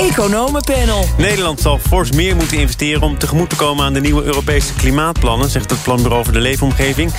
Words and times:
Economenpanel. 0.00 1.04
Nederland 1.18 1.60
zal 1.60 1.78
fors 1.78 2.12
meer 2.12 2.36
moeten 2.36 2.58
investeren 2.58 3.02
om 3.02 3.18
tegemoet 3.18 3.50
te 3.50 3.56
komen 3.56 3.84
aan 3.84 3.92
de 3.92 4.00
nieuwe 4.00 4.22
Europese 4.22 4.74
klimaatplannen, 4.74 5.50
zegt 5.50 5.70
het 5.70 5.82
Planbureau 5.82 6.24
voor 6.24 6.32
de 6.32 6.40
Leefomgeving. 6.40 7.12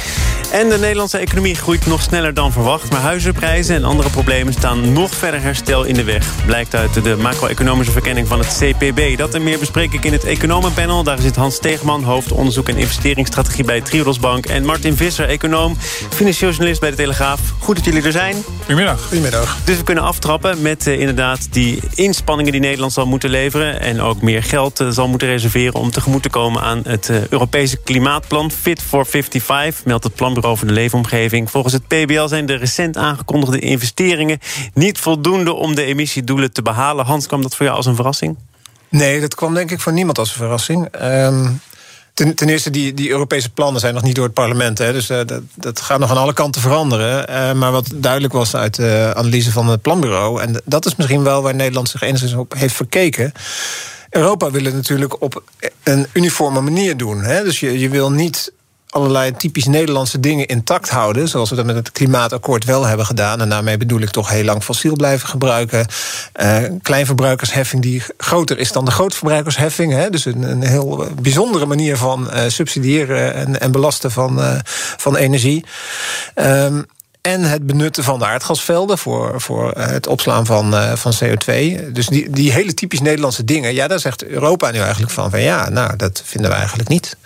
En 0.51 0.69
de 0.69 0.77
Nederlandse 0.77 1.17
economie 1.17 1.55
groeit 1.55 1.85
nog 1.85 2.01
sneller 2.01 2.33
dan 2.33 2.51
verwacht, 2.51 2.91
maar 2.91 3.01
huizenprijzen 3.01 3.75
en 3.75 3.83
andere 3.83 4.09
problemen 4.09 4.53
staan 4.53 4.93
nog 4.93 5.15
verder 5.15 5.41
herstel 5.41 5.83
in 5.83 5.93
de 5.93 6.03
weg. 6.03 6.45
Blijkt 6.45 6.75
uit 6.75 7.03
de 7.03 7.15
macro-economische 7.15 7.91
verkenning 7.91 8.27
van 8.27 8.39
het 8.39 8.57
CPB. 8.59 9.17
Dat 9.17 9.33
en 9.33 9.43
meer 9.43 9.59
bespreek 9.59 9.93
ik 9.93 10.05
in 10.05 10.13
het 10.13 10.23
Economenpanel. 10.23 11.03
Daar 11.03 11.19
zit 11.19 11.35
Hans 11.35 11.55
Steegman, 11.55 12.03
hoofd 12.03 12.31
onderzoek 12.31 12.69
en 12.69 12.77
investeringsstrategie 12.77 13.63
bij 13.63 13.81
Triodos 13.81 14.19
Bank. 14.19 14.45
En 14.45 14.65
Martin 14.65 14.97
Visser, 14.97 15.29
econoom, 15.29 15.77
financieel 16.09 16.49
journalist 16.49 16.79
bij 16.79 16.89
de 16.89 16.95
Telegraaf. 16.95 17.39
Goed 17.59 17.75
dat 17.75 17.85
jullie 17.85 18.03
er 18.03 18.11
zijn. 18.11 18.35
Goedemiddag. 18.57 19.01
Goedemiddag. 19.01 19.57
Dus 19.63 19.77
we 19.77 19.83
kunnen 19.83 20.03
aftrappen 20.03 20.61
met 20.61 20.87
uh, 20.87 20.99
inderdaad 20.99 21.47
die 21.51 21.79
inspanningen 21.95 22.51
die 22.51 22.61
Nederland 22.67 22.93
zal 22.93 23.07
moeten 23.07 23.29
leveren... 23.29 23.79
en 23.79 24.01
ook 24.01 24.21
meer 24.21 24.43
geld 24.43 24.81
uh, 24.81 24.89
zal 24.89 25.07
moeten 25.07 25.27
reserveren 25.27 25.73
om 25.79 25.91
tegemoet 25.91 26.23
te 26.23 26.29
komen 26.29 26.61
aan 26.61 26.81
het 26.83 27.09
uh, 27.09 27.27
Europese 27.27 27.77
klimaatplan 27.77 28.51
Fit 28.51 28.81
for 28.81 29.05
55, 29.05 29.85
meldt 29.85 30.03
het 30.03 30.15
Planbureau 30.15 30.57
voor 30.57 30.67
de 30.67 30.73
Leefomgeving. 30.73 31.51
Volgens 31.51 31.73
het 31.73 31.87
PBL 31.87 32.27
zijn 32.27 32.45
de 32.45 32.55
recent 32.55 32.97
aangekondigde 32.97 33.59
investeringen 33.59 34.39
niet 34.73 34.97
voldoende 34.97 35.53
om 35.53 35.75
de 35.75 35.83
emissiedoelen 35.83 36.51
te 36.51 36.61
behalen. 36.61 37.05
Hans, 37.05 37.27
kwam 37.27 37.41
dat 37.41 37.55
voor 37.55 37.65
jou 37.65 37.77
als 37.77 37.85
een 37.85 37.95
verrassing? 37.95 38.37
Nee, 38.89 39.19
dat 39.19 39.35
kwam 39.35 39.53
denk 39.53 39.71
ik 39.71 39.79
voor 39.79 39.93
niemand 39.93 40.17
als 40.17 40.29
een 40.29 40.35
verrassing. 40.35 41.01
Um... 41.01 41.59
Ten, 42.17 42.49
eerste, 42.49 42.69
die, 42.69 42.93
die 42.93 43.09
Europese 43.09 43.49
plannen 43.49 43.81
zijn 43.81 43.93
nog 43.93 44.03
niet 44.03 44.15
door 44.15 44.25
het 44.25 44.33
parlement. 44.33 44.77
Hè, 44.77 44.91
dus 44.91 45.09
uh, 45.09 45.17
dat, 45.25 45.41
dat, 45.55 45.81
gaat 45.81 45.99
nog 45.99 46.09
aan 46.09 46.17
alle 46.17 46.33
kanten 46.33 46.61
veranderen. 46.61 47.29
Uh, 47.29 47.53
maar 47.53 47.71
wat 47.71 47.89
duidelijk 47.95 48.33
was 48.33 48.55
uit 48.55 48.75
de 48.75 49.11
analyse 49.15 49.51
van 49.51 49.67
het 49.67 49.81
planbureau... 49.81 50.41
en 50.41 50.61
dat 50.65 50.85
is 50.85 50.95
misschien 50.95 51.23
wel 51.23 51.41
waar 51.41 51.55
Nederland 51.55 51.89
zich 51.89 52.01
enigszins 52.01 52.33
op 52.33 52.53
heeft 52.53 52.75
verkeken... 52.75 53.31
Europa 54.09 54.51
wil 54.51 54.63
het 54.63 54.73
natuurlijk 54.73 55.21
op 55.21 55.43
een 55.83 56.07
uniforme 56.13 56.61
manier 56.61 56.97
doen. 56.97 57.23
Hè? 57.23 57.43
Dus 57.43 57.59
je, 57.59 57.79
je 57.79 57.89
wil 57.89 58.11
niet 58.11 58.51
allerlei 58.97 59.31
typisch 59.31 59.65
Nederlandse 59.65 60.19
dingen 60.19 60.45
intact 60.45 60.89
houden. 60.89 61.27
Zoals 61.27 61.49
we 61.49 61.55
dat 61.55 61.65
met 61.65 61.75
het 61.75 61.91
klimaatakkoord 61.91 62.65
wel 62.65 62.85
hebben 62.85 63.05
gedaan. 63.05 63.41
En 63.41 63.49
daarmee 63.49 63.77
bedoel 63.77 64.01
ik 64.01 64.09
toch 64.09 64.29
heel 64.29 64.43
lang 64.43 64.63
fossiel 64.63 64.95
blijven 64.95 65.27
gebruiken. 65.27 65.85
Uh, 66.41 66.57
kleinverbruikersheffing 66.81 67.81
die 67.81 68.03
groter 68.17 68.59
is 68.59 68.71
dan 68.71 68.85
de 68.85 68.91
grootverbruikersheffing. 68.91 69.93
Hè? 69.93 70.09
Dus 70.09 70.25
een, 70.25 70.43
een 70.43 70.63
heel 70.63 71.07
bijzondere 71.21 71.65
manier 71.65 71.97
van 71.97 72.29
uh, 72.33 72.41
subsidiëren 72.47 73.33
en, 73.33 73.59
en 73.59 73.71
belasten 73.71 74.11
van, 74.11 74.39
uh, 74.39 74.55
van 74.97 75.15
energie. 75.15 75.65
Um, 76.35 76.85
en 77.21 77.43
het 77.43 77.65
benutten 77.65 78.03
van 78.03 78.19
de 78.19 78.25
aardgasvelden 78.25 78.97
voor, 78.97 79.41
voor 79.41 79.71
het 79.71 80.07
opslaan 80.07 80.45
van, 80.45 80.73
van 80.97 81.13
CO2. 81.23 81.91
Dus 81.91 82.07
die, 82.07 82.29
die 82.29 82.51
hele 82.51 82.73
typisch 82.73 83.01
Nederlandse 83.01 83.43
dingen, 83.43 83.73
ja, 83.73 83.87
daar 83.87 83.99
zegt 83.99 84.25
Europa 84.25 84.71
nu 84.71 84.79
eigenlijk 84.79 85.11
van: 85.11 85.29
van 85.29 85.41
ja, 85.41 85.69
nou, 85.69 85.95
dat 85.95 86.21
vinden 86.25 86.51
we 86.51 86.57
eigenlijk 86.57 86.89
niet. 86.89 87.17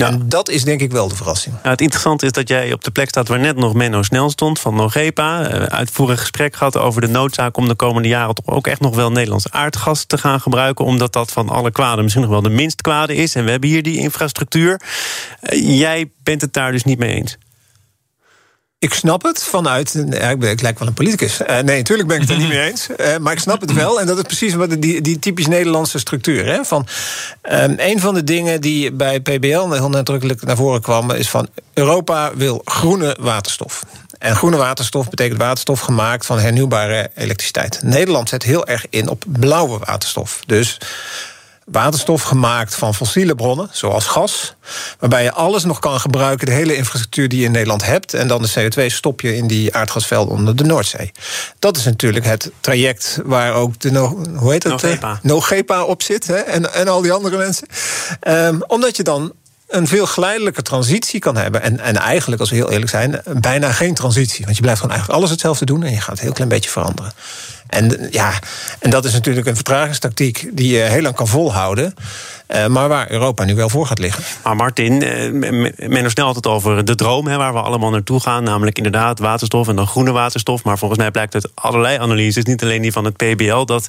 Ja. 0.00 0.08
En 0.08 0.28
dat 0.28 0.48
is 0.48 0.64
denk 0.64 0.80
ik 0.80 0.92
wel 0.92 1.08
de 1.08 1.16
verrassing. 1.16 1.54
Nou, 1.54 1.68
het 1.68 1.80
interessante 1.80 2.26
is 2.26 2.32
dat 2.32 2.48
jij 2.48 2.72
op 2.72 2.84
de 2.84 2.90
plek 2.90 3.08
staat 3.08 3.28
waar 3.28 3.38
net 3.38 3.56
nog 3.56 3.74
Menno 3.74 4.02
Snel 4.02 4.30
stond 4.30 4.58
van 4.58 4.74
Nogepa. 4.74 5.40
Uh, 5.40 5.62
uitvoerig 5.62 6.20
gesprek 6.20 6.56
gehad 6.56 6.76
over 6.76 7.00
de 7.00 7.08
noodzaak 7.08 7.56
om 7.56 7.68
de 7.68 7.74
komende 7.74 8.08
jaren 8.08 8.34
toch 8.34 8.54
ook 8.54 8.66
echt 8.66 8.80
nog 8.80 8.94
wel 8.94 9.12
Nederlands 9.12 9.50
aardgas 9.50 10.04
te 10.04 10.18
gaan 10.18 10.40
gebruiken. 10.40 10.84
Omdat 10.84 11.12
dat 11.12 11.32
van 11.32 11.48
alle 11.48 11.70
kwaden 11.70 12.02
misschien 12.02 12.22
nog 12.22 12.32
wel 12.32 12.42
de 12.42 12.48
minst 12.48 12.82
kwade 12.82 13.14
is. 13.14 13.34
En 13.34 13.44
we 13.44 13.50
hebben 13.50 13.68
hier 13.68 13.82
die 13.82 13.98
infrastructuur. 13.98 14.80
Uh, 15.42 15.78
jij 15.78 16.10
bent 16.22 16.40
het 16.40 16.52
daar 16.52 16.72
dus 16.72 16.84
niet 16.84 16.98
mee 16.98 17.14
eens. 17.14 17.38
Ik 18.80 18.94
snap 18.94 19.22
het 19.22 19.42
vanuit. 19.42 20.04
Ja, 20.10 20.28
ik, 20.30 20.38
ben, 20.38 20.50
ik 20.50 20.60
lijk 20.60 20.78
wel 20.78 20.88
een 20.88 20.94
politicus. 20.94 21.40
Uh, 21.40 21.46
nee, 21.46 21.76
natuurlijk 21.76 22.08
ben 22.08 22.16
ik 22.16 22.22
het 22.22 22.30
er 22.30 22.36
niet 22.38 22.48
mee 22.56 22.70
eens. 22.70 22.88
Uh, 22.96 23.16
maar 23.16 23.32
ik 23.32 23.38
snap 23.38 23.60
het 23.60 23.72
wel. 23.72 24.00
En 24.00 24.06
dat 24.06 24.16
is 24.16 24.22
precies 24.22 24.54
wat 24.54 24.82
die, 24.82 25.00
die 25.00 25.18
typisch 25.18 25.46
Nederlandse 25.46 25.98
structuur. 25.98 26.46
Hè, 26.46 26.64
van, 26.64 26.86
um, 27.52 27.74
een 27.76 28.00
van 28.00 28.14
de 28.14 28.24
dingen 28.24 28.60
die 28.60 28.92
bij 28.92 29.20
PBL 29.20 29.70
heel 29.70 29.88
nadrukkelijk 29.88 30.42
naar 30.42 30.56
voren 30.56 30.80
kwam. 30.80 31.10
is 31.10 31.30
van 31.30 31.48
Europa 31.74 32.34
wil 32.34 32.62
groene 32.64 33.16
waterstof. 33.20 33.82
En 34.18 34.36
groene 34.36 34.56
waterstof 34.56 35.08
betekent 35.10 35.40
waterstof 35.40 35.80
gemaakt 35.80 36.26
van 36.26 36.38
hernieuwbare 36.38 37.10
elektriciteit. 37.14 37.80
Nederland 37.82 38.28
zet 38.28 38.42
heel 38.42 38.66
erg 38.66 38.86
in 38.90 39.08
op 39.08 39.24
blauwe 39.28 39.78
waterstof. 39.78 40.40
Dus 40.46 40.78
waterstof 41.70 42.22
gemaakt 42.22 42.74
van 42.74 42.94
fossiele 42.94 43.34
bronnen, 43.34 43.68
zoals 43.72 44.06
gas. 44.06 44.54
Waarbij 44.98 45.22
je 45.22 45.32
alles 45.32 45.64
nog 45.64 45.78
kan 45.78 46.00
gebruiken, 46.00 46.46
de 46.46 46.52
hele 46.52 46.76
infrastructuur 46.76 47.28
die 47.28 47.38
je 47.38 47.44
in 47.44 47.52
Nederland 47.52 47.84
hebt. 47.84 48.14
En 48.14 48.28
dan 48.28 48.42
de 48.42 48.70
CO2 48.70 48.86
stop 48.86 49.20
je 49.20 49.36
in 49.36 49.46
die 49.46 49.74
aardgasvelden 49.74 50.34
onder 50.34 50.56
de 50.56 50.64
Noordzee. 50.64 51.12
Dat 51.58 51.76
is 51.76 51.84
natuurlijk 51.84 52.24
het 52.24 52.50
traject 52.60 53.18
waar 53.24 53.54
ook 53.54 53.80
de 53.80 53.90
no, 53.90 54.22
hoe 54.36 54.52
heet 54.52 54.62
het? 54.62 54.72
Nogepa. 54.72 55.18
Nogepa 55.22 55.84
op 55.84 56.02
zit. 56.02 56.26
Hè? 56.26 56.36
En, 56.36 56.74
en 56.74 56.88
al 56.88 57.02
die 57.02 57.12
andere 57.12 57.36
mensen. 57.36 57.66
Um, 58.28 58.62
omdat 58.66 58.96
je 58.96 59.02
dan 59.02 59.32
een 59.68 59.86
veel 59.86 60.06
geleidelijke 60.06 60.62
transitie 60.62 61.20
kan 61.20 61.36
hebben. 61.36 61.62
En, 61.62 61.80
en 61.80 61.96
eigenlijk, 61.96 62.40
als 62.40 62.50
we 62.50 62.56
heel 62.56 62.70
eerlijk 62.70 62.90
zijn, 62.90 63.22
bijna 63.40 63.72
geen 63.72 63.94
transitie. 63.94 64.44
Want 64.44 64.56
je 64.56 64.62
blijft 64.62 64.80
gewoon 64.80 64.94
eigenlijk 64.94 65.20
alles 65.20 65.32
hetzelfde 65.32 65.64
doen 65.64 65.82
en 65.82 65.90
je 65.90 66.00
gaat 66.00 66.16
een 66.16 66.24
heel 66.24 66.32
klein 66.32 66.48
beetje 66.48 66.70
veranderen. 66.70 67.12
En, 67.70 68.08
ja, 68.10 68.32
en 68.78 68.90
dat 68.90 69.04
is 69.04 69.12
natuurlijk 69.12 69.46
een 69.46 69.54
vertragingstactiek 69.54 70.50
die 70.52 70.72
je 70.72 70.82
heel 70.82 71.02
lang 71.02 71.14
kan 71.14 71.28
volhouden. 71.28 71.94
Uh, 72.54 72.66
maar 72.66 72.88
waar 72.88 73.10
Europa 73.10 73.44
nu 73.44 73.54
wel 73.54 73.68
voor 73.68 73.86
gaat 73.86 73.98
liggen. 73.98 74.24
Maar 74.44 74.56
Martin, 74.56 75.02
uh, 75.02 75.88
men 75.88 76.10
snel 76.10 76.26
had 76.26 76.36
het 76.36 76.46
over 76.46 76.84
de 76.84 76.94
droom 76.94 77.26
hè, 77.26 77.36
waar 77.36 77.52
we 77.52 77.60
allemaal 77.60 77.90
naartoe 77.90 78.20
gaan. 78.20 78.44
Namelijk 78.44 78.76
inderdaad 78.76 79.18
waterstof 79.18 79.68
en 79.68 79.76
dan 79.76 79.86
groene 79.86 80.12
waterstof. 80.12 80.64
Maar 80.64 80.78
volgens 80.78 81.00
mij 81.00 81.10
blijkt 81.10 81.34
uit 81.34 81.50
allerlei 81.54 81.98
analyses, 81.98 82.44
niet 82.44 82.62
alleen 82.62 82.82
die 82.82 82.92
van 82.92 83.04
het 83.04 83.16
PBL, 83.16 83.64
dat 83.64 83.88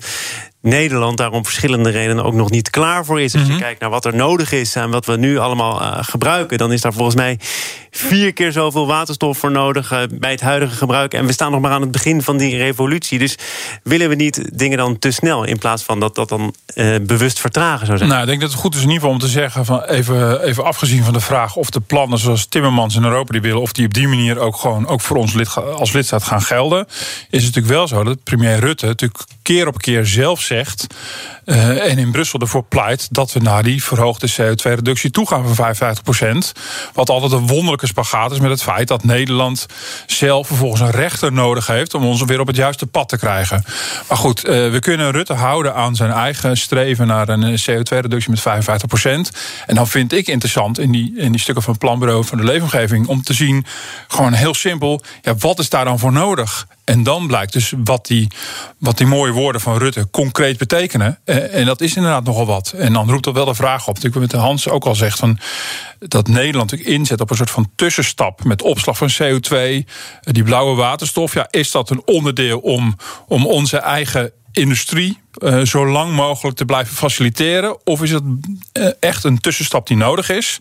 Nederland 0.62 1.18
daar 1.18 1.32
om 1.32 1.46
verschillende 1.46 1.90
redenen 1.90 2.24
ook 2.24 2.34
nog 2.34 2.50
niet 2.50 2.70
klaar 2.70 3.06
voor 3.06 3.22
is. 3.22 3.36
Als 3.36 3.48
je 3.48 3.58
kijkt 3.58 3.80
naar 3.80 3.90
wat 3.90 4.06
er 4.06 4.16
nodig 4.16 4.52
is 4.52 4.76
en 4.76 4.90
wat 4.90 5.06
we 5.06 5.18
nu 5.18 5.38
allemaal 5.38 5.82
uh, 5.82 5.98
gebruiken, 6.02 6.58
dan 6.58 6.72
is 6.72 6.82
daar 6.82 6.94
volgens 6.94 7.16
mij 7.16 7.40
vier 7.92 8.34
keer 8.34 8.52
zoveel 8.52 8.88
waterstof 8.88 9.38
voor 9.38 9.52
nodig 9.52 9.92
uh, 9.92 10.00
bij 10.12 10.32
het 10.32 10.42
huidige 10.42 10.76
gebruik. 10.76 11.14
En 11.14 11.26
we 11.26 11.34
staan 11.34 11.52
nog 11.52 11.62
maar 11.62 11.72
aan 11.72 11.82
het 11.82 11.92
begin 11.92 12.22
van 12.22 12.38
die 12.38 12.58
revolutie. 12.58 13.20
Dus 13.20 13.38
willen 13.84 14.10
we 14.10 14.16
niet 14.16 14.50
dingen 14.54 14.78
dan 14.78 15.00
te 15.00 15.12
snel 15.12 15.44
in 15.44 15.58
plaats 15.58 15.84
van 15.84 16.00
dat 16.00 16.16
dat 16.16 16.30
dan 16.30 16.54
uh, 16.76 16.96
bewust 17.02 17.40
vertragen 17.40 17.86
zou 17.86 17.98
zijn? 17.98 18.10
Nou, 18.10 18.22
ik 18.22 18.28
denk 18.28 18.42
dat 18.42 18.51
het 18.52 18.62
goed 18.62 18.76
is 18.76 18.82
in 18.82 18.88
ieder 18.88 19.02
geval 19.02 19.16
om 19.16 19.22
te 19.22 19.28
zeggen, 19.28 19.66
van 19.66 19.84
even, 19.84 20.44
even 20.44 20.64
afgezien 20.64 21.04
van 21.04 21.14
de 21.14 21.20
vraag 21.20 21.56
of 21.56 21.70
de 21.70 21.80
plannen 21.80 22.20
zoals 22.20 22.46
Timmermans 22.46 22.96
in 22.96 23.04
Europa 23.04 23.32
die 23.32 23.42
willen, 23.42 23.62
of 23.62 23.72
die 23.72 23.86
op 23.86 23.94
die 23.94 24.08
manier 24.08 24.40
ook 24.40 24.56
gewoon 24.56 24.88
ook 24.88 25.02
voor 25.02 25.18
ons 25.18 25.34
lid, 25.34 25.58
als 25.58 25.92
lidstaat 25.92 26.24
gaan 26.24 26.42
gelden, 26.42 26.86
is 27.30 27.44
het 27.44 27.56
natuurlijk 27.56 27.74
wel 27.74 27.88
zo 27.88 28.04
dat 28.04 28.24
premier 28.24 28.60
Rutte 28.60 28.86
natuurlijk 28.86 29.24
keer 29.52 29.68
op 29.68 29.78
keer 29.78 30.06
zelf 30.06 30.42
zegt. 30.42 30.88
Uh, 31.46 31.90
en 31.90 31.98
in 31.98 32.12
Brussel 32.12 32.40
ervoor 32.40 32.64
pleit 32.64 33.08
dat 33.14 33.34
we 33.34 33.40
naar 33.40 33.64
die 33.64 33.84
verhoogde 33.84 34.32
CO2-reductie 34.32 35.12
toe 35.12 35.28
gaan 35.28 35.56
van 35.56 35.76
55%. 35.76 36.60
Wat 36.94 37.10
altijd 37.10 37.32
een 37.32 37.48
wonderlijke 37.48 37.88
spagaat 37.88 38.32
is 38.32 38.40
met 38.40 38.50
het 38.50 38.64
feit 38.64 38.88
dat 38.88 39.04
Nederland 39.04 39.66
zelf 40.06 40.48
vervolgens 40.48 40.82
een 40.82 40.92
rechter 40.92 41.34
nodig 41.34 41.68
heeft 41.68 41.94
om 41.94 42.06
ons 42.06 42.24
weer 42.24 42.40
op 42.40 42.48
het 42.48 42.56
juiste 42.56 42.88
pad 42.88 43.10
te 43.10 43.18
krijgen. 43.18 43.64
Maar 44.08 44.18
goed, 44.18 44.46
uh, 44.46 44.72
we 44.72 44.80
kunnen 44.80 45.12
Rutte 45.12 45.34
houden 45.34 45.76
aan 45.76 45.96
zijn 45.96 46.12
eigen 46.12 46.58
streven 46.58 47.08
naar 47.08 47.30
een 47.30 47.60
CO2-reductie 47.60 48.30
met 48.30 48.40
55%. 48.40 49.38
En 49.66 49.76
dan 49.76 49.88
vind 49.88 50.14
ik 50.14 50.28
interessant 50.28 50.80
in 50.80 50.92
die, 50.92 51.14
in 51.18 51.32
die 51.32 51.42
stukken 51.42 51.64
van 51.64 51.74
het 51.74 51.82
planbureau 51.82 52.26
van 52.26 52.38
de 52.38 52.44
leefomgeving 52.44 53.08
om 53.08 53.24
te 53.24 53.34
zien, 53.34 53.66
gewoon 54.08 54.34
heel 54.34 54.54
simpel, 54.54 55.02
ja, 55.22 55.36
wat 55.36 55.60
is 55.60 55.70
daar 55.70 55.86
dan 55.86 56.00
voor 56.00 56.12
nodig? 56.12 56.68
En 56.84 57.04
dan 57.04 57.28
blijkt 57.28 57.54
dus 57.54 57.74
wat 57.84 58.06
die, 58.06 58.28
wat 58.78 58.98
die 58.98 59.08
mooie 59.08 59.32
woorden 59.32 59.62
van 59.62 59.78
Rutte 59.78 60.10
concreet 60.10 60.58
betekenen. 60.58 61.20
En 61.26 61.66
dat 61.66 61.82
is 61.82 61.96
inderdaad 61.96 62.24
nogal 62.24 62.46
wat. 62.46 62.74
En 62.78 62.94
dan 62.94 63.10
roept 63.10 63.24
dat 63.24 63.34
wel 63.34 63.46
de 63.46 63.56
vraag 63.56 63.88
op. 63.88 64.00
Ik 64.00 64.16
met 64.16 64.32
Hans 64.32 64.70
ook 64.70 64.86
al 64.86 64.96
zegt 64.96 65.20
van 65.20 65.40
dat 66.08 66.28
Nederland 66.28 66.72
natuurlijk 66.72 67.00
inzet 67.00 67.22
op 67.22 67.30
een 67.30 67.36
soort 67.36 67.52
van 67.52 67.72
tussenstap 67.76 68.44
met 68.44 68.62
opslag 68.62 68.98
van 68.98 69.10
CO2, 69.22 69.58
die 70.22 70.44
blauwe 70.44 70.76
waterstof. 70.76 71.34
Ja, 71.34 71.48
is 71.50 71.72
dat 71.72 71.90
een 71.90 72.02
onderdeel 72.06 72.60
om, 72.60 72.96
om 73.28 73.46
onze 73.46 73.78
eigen 73.78 74.32
industrie 74.52 75.18
uh, 75.38 75.62
zo 75.62 75.88
lang 75.88 76.14
mogelijk 76.14 76.58
te 76.58 76.66
blijven 76.66 76.96
faciliteren? 76.96 77.86
Of 77.86 78.04
is 78.04 78.12
het 78.12 78.24
uh, 78.74 78.90
echt 79.00 79.24
een 79.24 79.40
tussenstap 79.40 79.88
die 79.88 79.98
nodig 79.98 80.30
is? 80.30 80.58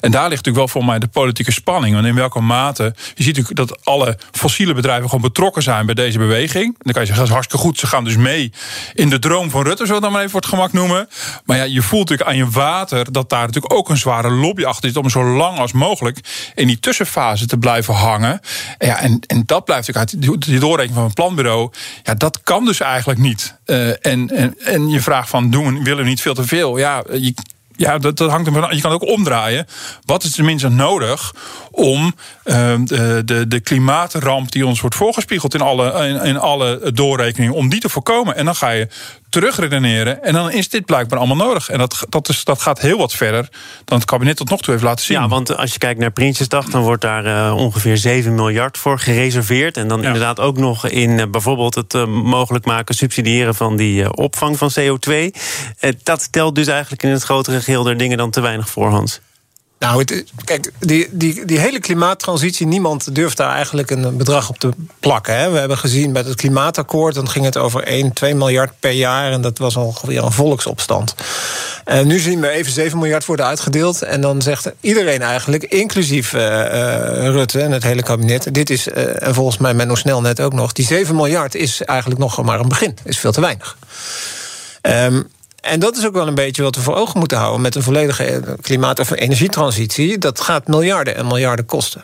En 0.00 0.10
daar 0.10 0.28
ligt 0.28 0.44
natuurlijk 0.44 0.56
wel 0.56 0.68
voor 0.68 0.84
mij 0.84 0.98
de 0.98 1.08
politieke 1.08 1.52
spanning. 1.52 1.94
Want 1.94 2.06
in 2.06 2.14
welke 2.14 2.40
mate. 2.40 2.94
Je 3.14 3.22
ziet 3.22 3.36
natuurlijk 3.36 3.68
dat 3.68 3.84
alle 3.84 4.18
fossiele 4.32 4.74
bedrijven 4.74 5.08
gewoon 5.08 5.24
betrokken 5.24 5.62
zijn 5.62 5.86
bij 5.86 5.94
deze 5.94 6.18
beweging. 6.18 6.74
Dan 6.78 6.92
kan 6.92 7.00
je 7.02 7.06
zeggen, 7.06 7.16
dat 7.16 7.26
is 7.26 7.32
hartstikke 7.32 7.64
goed. 7.64 7.78
Ze 7.78 7.86
gaan 7.86 8.04
dus 8.04 8.16
mee 8.16 8.52
in 8.94 9.10
de 9.10 9.18
droom 9.18 9.50
van 9.50 9.62
Rutte, 9.62 9.86
zo 9.86 10.00
dan 10.00 10.10
maar 10.10 10.20
even 10.20 10.30
voor 10.30 10.40
het 10.40 10.50
gemak 10.50 10.72
noemen. 10.72 11.08
Maar 11.44 11.56
ja, 11.56 11.62
je 11.62 11.82
voelt 11.82 12.08
natuurlijk 12.08 12.30
aan 12.30 12.36
je 12.36 12.50
water 12.50 13.12
dat 13.12 13.30
daar 13.30 13.46
natuurlijk 13.46 13.72
ook 13.72 13.88
een 13.88 13.96
zware 13.96 14.30
lobby 14.30 14.64
achter 14.64 14.79
is 14.84 14.96
om 14.96 15.10
zo 15.10 15.24
lang 15.24 15.58
als 15.58 15.72
mogelijk 15.72 16.18
in 16.54 16.66
die 16.66 16.78
tussenfase 16.78 17.46
te 17.46 17.58
blijven 17.58 17.94
hangen. 17.94 18.40
Ja, 18.78 19.00
en, 19.00 19.20
en 19.26 19.42
dat 19.46 19.64
blijft 19.64 19.86
natuurlijk 19.86 20.26
uit 20.28 20.42
die 20.46 20.58
doorrekening 20.58 20.94
van 20.94 21.04
een 21.04 21.12
planbureau. 21.12 21.70
Ja, 22.02 22.14
dat 22.14 22.40
kan 22.42 22.64
dus 22.64 22.80
eigenlijk 22.80 23.18
niet. 23.18 23.54
Uh, 23.66 23.88
en, 23.88 24.28
en, 24.28 24.54
en 24.58 24.88
je 24.88 25.00
vraagt 25.00 25.28
van 25.28 25.50
doen, 25.50 25.84
willen 25.84 26.04
we 26.04 26.08
niet 26.08 26.20
veel 26.20 26.34
te 26.34 26.44
veel? 26.44 26.78
Ja, 26.78 27.04
je 27.12 27.34
ja, 27.80 27.98
dat, 27.98 28.18
hangt 28.18 28.46
er 28.46 28.52
van. 28.52 28.76
Je 28.76 28.80
kan 28.80 28.92
ook 28.92 29.06
omdraaien. 29.06 29.66
Wat 30.04 30.22
is 30.22 30.30
tenminste 30.30 30.68
nodig 30.68 31.34
om 31.70 32.14
uh, 32.44 32.54
de, 32.84 33.22
de, 33.24 33.48
de 33.48 33.60
klimaatramp 33.60 34.52
die 34.52 34.66
ons 34.66 34.80
wordt 34.80 34.96
voorgespiegeld 34.96 35.54
in 35.54 35.60
alle, 35.60 36.08
in, 36.08 36.20
in 36.20 36.38
alle 36.38 36.90
doorrekeningen, 36.94 37.54
om 37.54 37.68
die 37.68 37.80
te 37.80 37.88
voorkomen? 37.88 38.36
En 38.36 38.44
dan 38.44 38.56
ga 38.56 38.70
je 38.70 38.88
terugredeneren. 39.30 40.22
En 40.22 40.32
dan 40.32 40.50
is 40.50 40.68
dit 40.68 40.84
blijkbaar 40.84 41.18
allemaal 41.18 41.46
nodig. 41.46 41.68
En 41.68 41.78
dat, 41.78 42.06
dat, 42.08 42.28
is, 42.28 42.44
dat 42.44 42.62
gaat 42.62 42.80
heel 42.80 42.98
wat 42.98 43.12
verder 43.12 43.48
dan 43.84 43.98
het 43.98 44.06
kabinet 44.06 44.36
tot 44.36 44.50
nog 44.50 44.60
toe 44.60 44.72
heeft 44.72 44.84
laten 44.84 45.04
zien. 45.04 45.20
Ja, 45.20 45.28
want 45.28 45.56
als 45.56 45.72
je 45.72 45.78
kijkt 45.78 46.00
naar 46.00 46.10
Prinsjesdag, 46.10 46.66
dan 46.66 46.82
wordt 46.82 47.02
daar 47.02 47.26
uh, 47.26 47.56
ongeveer 47.56 47.96
7 47.96 48.34
miljard 48.34 48.78
voor 48.78 48.98
gereserveerd. 48.98 49.76
En 49.76 49.88
dan 49.88 50.04
inderdaad 50.04 50.40
ook 50.40 50.56
nog 50.56 50.88
in 50.88 51.10
uh, 51.10 51.24
bijvoorbeeld 51.30 51.74
het 51.74 51.94
uh, 51.94 52.06
mogelijk 52.06 52.64
maken, 52.64 52.94
subsidiëren 52.94 53.54
van 53.54 53.76
die 53.76 54.16
opvang 54.16 54.58
van 54.58 54.70
CO2. 54.80 55.14
dat 56.02 56.32
telt 56.32 56.54
dus 56.54 56.66
eigenlijk 56.66 57.02
in 57.02 57.10
het 57.10 57.22
grotere 57.22 57.60
geheel 57.60 57.82
der 57.82 57.96
dingen 57.96 58.18
dan 58.18 58.30
te 58.30 58.40
weinig 58.40 58.68
voorhands. 58.68 59.20
Nou, 59.80 60.04
kijk, 60.44 60.70
die, 60.78 61.08
die, 61.10 61.44
die 61.44 61.58
hele 61.58 61.78
klimaattransitie, 61.78 62.66
niemand 62.66 63.14
durft 63.14 63.36
daar 63.36 63.54
eigenlijk 63.54 63.90
een 63.90 64.16
bedrag 64.16 64.48
op 64.48 64.58
te 64.58 64.70
plakken. 64.98 65.36
Hè. 65.36 65.50
We 65.50 65.58
hebben 65.58 65.78
gezien 65.78 66.12
met 66.12 66.26
het 66.26 66.34
klimaatakkoord, 66.34 67.14
dan 67.14 67.28
ging 67.28 67.44
het 67.44 67.56
over 67.56 67.82
1, 67.82 68.12
2 68.12 68.34
miljard 68.34 68.72
per 68.80 68.90
jaar. 68.90 69.32
En 69.32 69.40
dat 69.40 69.58
was 69.58 69.76
ongeveer 69.76 70.24
een 70.24 70.32
volksopstand. 70.32 71.14
En 71.84 72.06
nu 72.06 72.18
zien 72.18 72.40
we 72.40 72.48
even 72.48 72.72
7 72.72 72.98
miljard 72.98 73.26
worden 73.26 73.46
uitgedeeld. 73.46 74.02
En 74.02 74.20
dan 74.20 74.42
zegt 74.42 74.70
iedereen 74.80 75.22
eigenlijk, 75.22 75.64
inclusief 75.64 76.32
uh, 76.32 76.40
uh, 76.40 77.28
Rutte 77.28 77.60
en 77.60 77.72
het 77.72 77.82
hele 77.82 78.02
kabinet. 78.02 78.54
Dit 78.54 78.70
is, 78.70 78.88
uh, 78.88 79.22
en 79.22 79.34
volgens 79.34 79.58
mij 79.58 79.74
Menno 79.74 79.94
Snel 79.94 80.20
net 80.20 80.40
ook 80.40 80.52
nog. 80.52 80.72
Die 80.72 80.86
7 80.86 81.14
miljard 81.14 81.54
is 81.54 81.82
eigenlijk 81.82 82.20
nog 82.20 82.42
maar 82.42 82.60
een 82.60 82.68
begin. 82.68 82.98
Is 83.04 83.18
veel 83.18 83.32
te 83.32 83.40
weinig. 83.40 83.76
Um, 84.82 85.28
en 85.60 85.80
dat 85.80 85.96
is 85.96 86.06
ook 86.06 86.12
wel 86.12 86.26
een 86.26 86.34
beetje 86.34 86.62
wat 86.62 86.74
we 86.74 86.82
voor 86.82 86.94
ogen 86.94 87.18
moeten 87.18 87.38
houden 87.38 87.60
met 87.60 87.74
een 87.74 87.82
volledige 87.82 88.42
klimaat- 88.60 88.98
of 88.98 89.10
energietransitie. 89.10 90.18
Dat 90.18 90.40
gaat 90.40 90.66
miljarden 90.66 91.16
en 91.16 91.26
miljarden 91.26 91.64
kosten. 91.64 92.02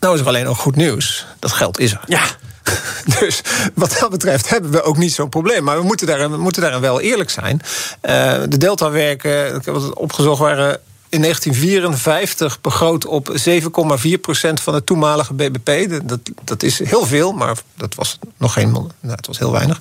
Nou 0.00 0.14
is 0.14 0.20
er 0.20 0.26
alleen 0.26 0.44
nog 0.44 0.58
goed 0.58 0.76
nieuws. 0.76 1.26
Dat 1.38 1.52
geld 1.52 1.78
is 1.78 1.92
er. 1.92 2.00
Ja. 2.06 2.22
Dus 3.20 3.40
wat 3.74 3.96
dat 4.00 4.10
betreft 4.10 4.48
hebben 4.48 4.70
we 4.70 4.82
ook 4.82 4.96
niet 4.96 5.12
zo'n 5.12 5.28
probleem. 5.28 5.64
Maar 5.64 5.78
we 5.78 5.84
moeten 5.84 6.06
daarin, 6.06 6.30
we 6.30 6.36
moeten 6.36 6.62
daarin 6.62 6.80
wel 6.80 7.00
eerlijk 7.00 7.30
zijn. 7.30 7.60
Uh, 8.02 8.42
de 8.48 8.56
Delta-werken, 8.56 9.54
ik 9.54 9.64
heb 9.64 9.74
het 9.74 9.94
opgezocht, 9.94 10.40
waren 10.40 10.80
in 11.08 11.20
1954 11.20 12.60
begroot 12.60 13.06
op 13.06 13.36
7,4 13.48 14.20
procent 14.20 14.60
van 14.60 14.74
het 14.74 14.86
toenmalige 14.86 15.34
BBP. 15.34 16.00
Dat, 16.08 16.20
dat 16.44 16.62
is 16.62 16.78
heel 16.78 17.06
veel, 17.06 17.32
maar 17.32 17.56
dat 17.74 17.94
was 17.94 18.18
nog 18.36 18.52
geen. 18.52 18.70
Nou, 18.70 18.90
het 19.00 19.26
was 19.26 19.38
heel 19.38 19.52
weinig. 19.52 19.80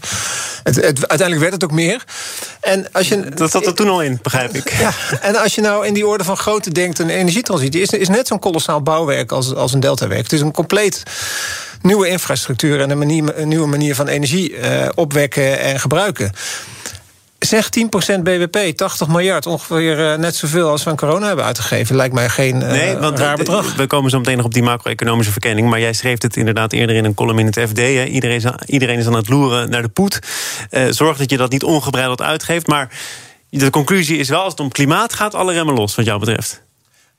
Het, 0.64 0.76
het, 0.76 1.08
uiteindelijk 1.08 1.40
werd 1.40 1.54
het 1.54 1.64
ook 1.64 1.72
meer. 1.72 2.04
En 2.62 2.92
als 2.92 3.08
je, 3.08 3.30
dat 3.30 3.52
zat 3.52 3.66
er 3.66 3.74
toen 3.74 3.90
al 3.90 4.02
in, 4.02 4.20
begrijp 4.22 4.56
ik. 4.56 4.78
Ja, 4.78 4.94
en 5.22 5.36
als 5.36 5.56
je 5.56 5.62
nou 5.62 5.88
in 5.88 5.94
die 5.94 6.08
orde 6.08 6.24
van 6.24 6.38
grootte 6.38 6.72
denkt, 6.72 7.00
een 7.00 7.10
energietransitie 7.10 7.82
is, 7.82 7.90
is 7.90 8.10
net 8.10 8.28
zo'n 8.28 8.40
kolossaal 8.40 8.82
bouwwerk 8.82 9.32
als, 9.32 9.56
als 9.56 9.74
een 9.74 9.80
deltawerk. 9.80 10.24
Het 10.24 10.34
is 10.34 10.42
een 10.42 10.52
compleet 10.52 11.04
nieuwe 11.82 12.08
infrastructuur 12.08 12.82
en 12.82 12.90
een, 12.90 12.98
manier, 12.98 13.40
een 13.40 13.48
nieuwe 13.48 13.68
manier 13.68 13.96
van 13.96 14.08
energie 14.08 14.52
uh, 14.52 14.88
opwekken 14.96 15.60
en 15.60 15.80
gebruiken. 15.80 16.32
Zeg 17.40 17.70
10% 18.18 18.22
BBP, 18.22 18.78
80 18.78 19.08
miljard, 19.08 19.46
ongeveer 19.46 20.00
uh, 20.00 20.18
net 20.18 20.36
zoveel 20.36 20.70
als 20.70 20.84
we 20.84 20.90
aan 20.90 20.96
corona 20.96 21.28
hebben 21.28 21.46
uitgegeven. 21.46 21.96
Lijkt 21.96 22.14
mij 22.14 22.30
geen 22.30 22.62
uh, 22.62 22.68
nee, 22.68 22.98
want 22.98 23.20
raar 23.20 23.38
bedrag. 23.38 23.76
We 23.76 23.88
komen 23.88 24.10
zo 24.10 24.18
meteen 24.18 24.38
nog 24.38 24.46
op 24.46 24.54
die 24.54 24.64
macro-economische 24.64 25.32
verkenning. 25.32 25.70
Maar 25.70 25.80
jij 25.80 25.94
schreef 25.94 26.22
het 26.22 26.38
inderdaad 26.38 26.74
eerder 26.74 26.96
in 26.96 27.06
een 27.06 27.14
column 27.14 27.40
in 27.40 27.46
het 27.46 27.60
FD. 27.60 27.78
Hè. 27.78 28.06
Iedereen, 28.06 28.36
is, 28.36 28.46
iedereen 28.66 29.00
is 29.00 29.08
aan 29.08 29.14
het 29.14 29.30
loeren 29.30 29.70
naar 29.70 29.82
de 29.82 29.88
poet. 29.88 30.20
Uh, 30.72 30.86
zorg 30.90 31.18
dat 31.18 31.30
je 31.30 31.38
dat 31.38 31.52
niet 31.52 31.64
ongebreideld 31.64 32.22
uitgeeft. 32.22 32.68
Maar 32.68 32.90
de 33.50 33.70
conclusie 33.70 34.18
is 34.18 34.30
wel, 34.30 34.42
als 34.42 34.52
het 34.52 34.60
om 34.60 34.72
klimaat 34.72 35.14
gaat, 35.14 35.36
alle 35.36 35.54
remmen 35.54 35.76
los, 35.76 35.96
wat 35.96 36.06
jou 36.06 36.20
betreft. 36.20 36.64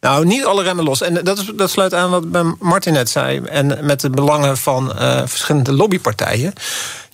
Nou, 0.00 0.26
niet 0.26 0.44
alle 0.44 0.62
remmen 0.62 0.84
los. 0.84 1.00
En 1.00 1.24
dat, 1.24 1.38
is, 1.38 1.50
dat 1.54 1.70
sluit 1.70 1.94
aan 1.94 2.10
wat 2.10 2.54
Martin 2.58 2.92
net 2.92 3.10
zei. 3.10 3.40
En 3.40 3.78
met 3.82 4.00
de 4.00 4.10
belangen 4.10 4.56
van 4.56 4.92
verschillende 5.26 5.72
lobbypartijen. 5.72 6.52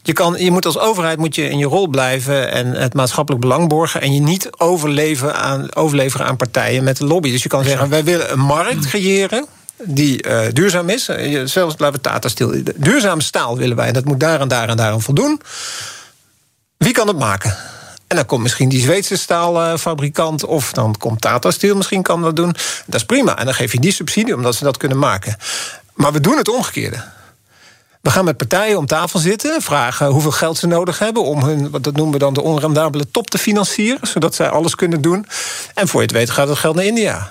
Je, 0.03 0.13
kan, 0.13 0.35
je 0.39 0.51
moet 0.51 0.67
als 0.67 0.79
overheid 0.79 1.19
moet 1.19 1.35
je 1.35 1.49
in 1.49 1.59
je 1.59 1.67
rol 1.67 1.87
blijven 1.87 2.51
en 2.51 2.67
het 2.67 2.95
maatschappelijk 2.95 3.43
belang 3.43 3.69
borgen. 3.69 4.01
En 4.01 4.15
je 4.15 4.21
niet 4.21 4.49
overleven 4.57 5.37
aan, 5.37 5.75
overleveren 5.75 6.27
aan 6.27 6.37
partijen 6.37 6.85
met 6.85 6.97
de 6.97 7.05
lobby. 7.05 7.31
Dus 7.31 7.43
je 7.43 7.49
kan 7.49 7.65
zeggen: 7.65 7.89
wij 7.89 8.05
willen 8.05 8.33
een 8.33 8.39
markt 8.39 8.87
creëren 8.87 9.47
die 9.85 10.27
uh, 10.27 10.41
duurzaam 10.53 10.89
is. 10.89 11.05
Zelfs 11.45 11.75
laten 11.79 11.93
we 11.93 12.01
Tata 12.01 12.29
Steel. 12.29 12.55
Duurzame 12.77 13.23
staal 13.23 13.57
willen 13.57 13.77
wij. 13.77 13.87
En 13.87 13.93
dat 13.93 14.05
moet 14.05 14.21
daar 14.21 14.41
en 14.41 14.49
daar 14.49 14.69
en 14.69 14.77
daar 14.77 14.93
aan 14.93 15.03
voldoen. 15.03 15.41
Wie 16.77 16.93
kan 16.93 17.09
het 17.09 17.19
maken? 17.19 17.57
En 18.07 18.17
dan 18.17 18.27
komt 18.27 18.43
misschien 18.43 18.69
die 18.69 18.81
Zweedse 18.81 19.17
staalfabrikant... 19.17 20.45
of 20.45 20.73
dan 20.73 20.97
komt 20.99 21.21
Tata 21.21 21.51
Steel 21.51 21.77
misschien 21.77 22.03
kan 22.03 22.23
dat 22.23 22.37
doen. 22.37 22.55
Dat 22.87 22.95
is 22.95 23.05
prima. 23.05 23.39
En 23.39 23.45
dan 23.45 23.55
geef 23.55 23.73
je 23.73 23.81
die 23.81 23.93
subsidie 23.93 24.35
omdat 24.35 24.55
ze 24.55 24.65
dat 24.65 24.77
kunnen 24.77 24.99
maken. 24.99 25.37
Maar 25.95 26.13
we 26.13 26.21
doen 26.21 26.37
het 26.37 26.49
omgekeerde. 26.49 27.05
We 28.03 28.11
gaan 28.11 28.25
met 28.25 28.37
partijen 28.37 28.79
om 28.79 28.87
tafel 28.87 29.19
zitten, 29.19 29.63
vragen 29.63 30.07
hoeveel 30.07 30.31
geld 30.31 30.59
ze 30.59 30.67
nodig 30.67 30.99
hebben 30.99 31.25
om 31.25 31.43
hun, 31.43 31.71
wat 31.71 31.85
dat 31.85 31.97
noemen 31.97 32.13
we 32.13 32.19
dan 32.19 32.35
de 32.35 32.43
onrendabele 32.43 33.11
top 33.11 33.31
te 33.31 33.39
financieren, 33.39 34.09
zodat 34.09 34.35
zij 34.35 34.49
alles 34.49 34.75
kunnen 34.75 35.01
doen. 35.01 35.27
En 35.75 35.89
voor 35.89 36.01
je 36.01 36.07
het 36.07 36.17
weet 36.17 36.31
gaat 36.31 36.49
het 36.49 36.59
geld 36.59 36.75
naar 36.75 36.85
India. 36.85 37.31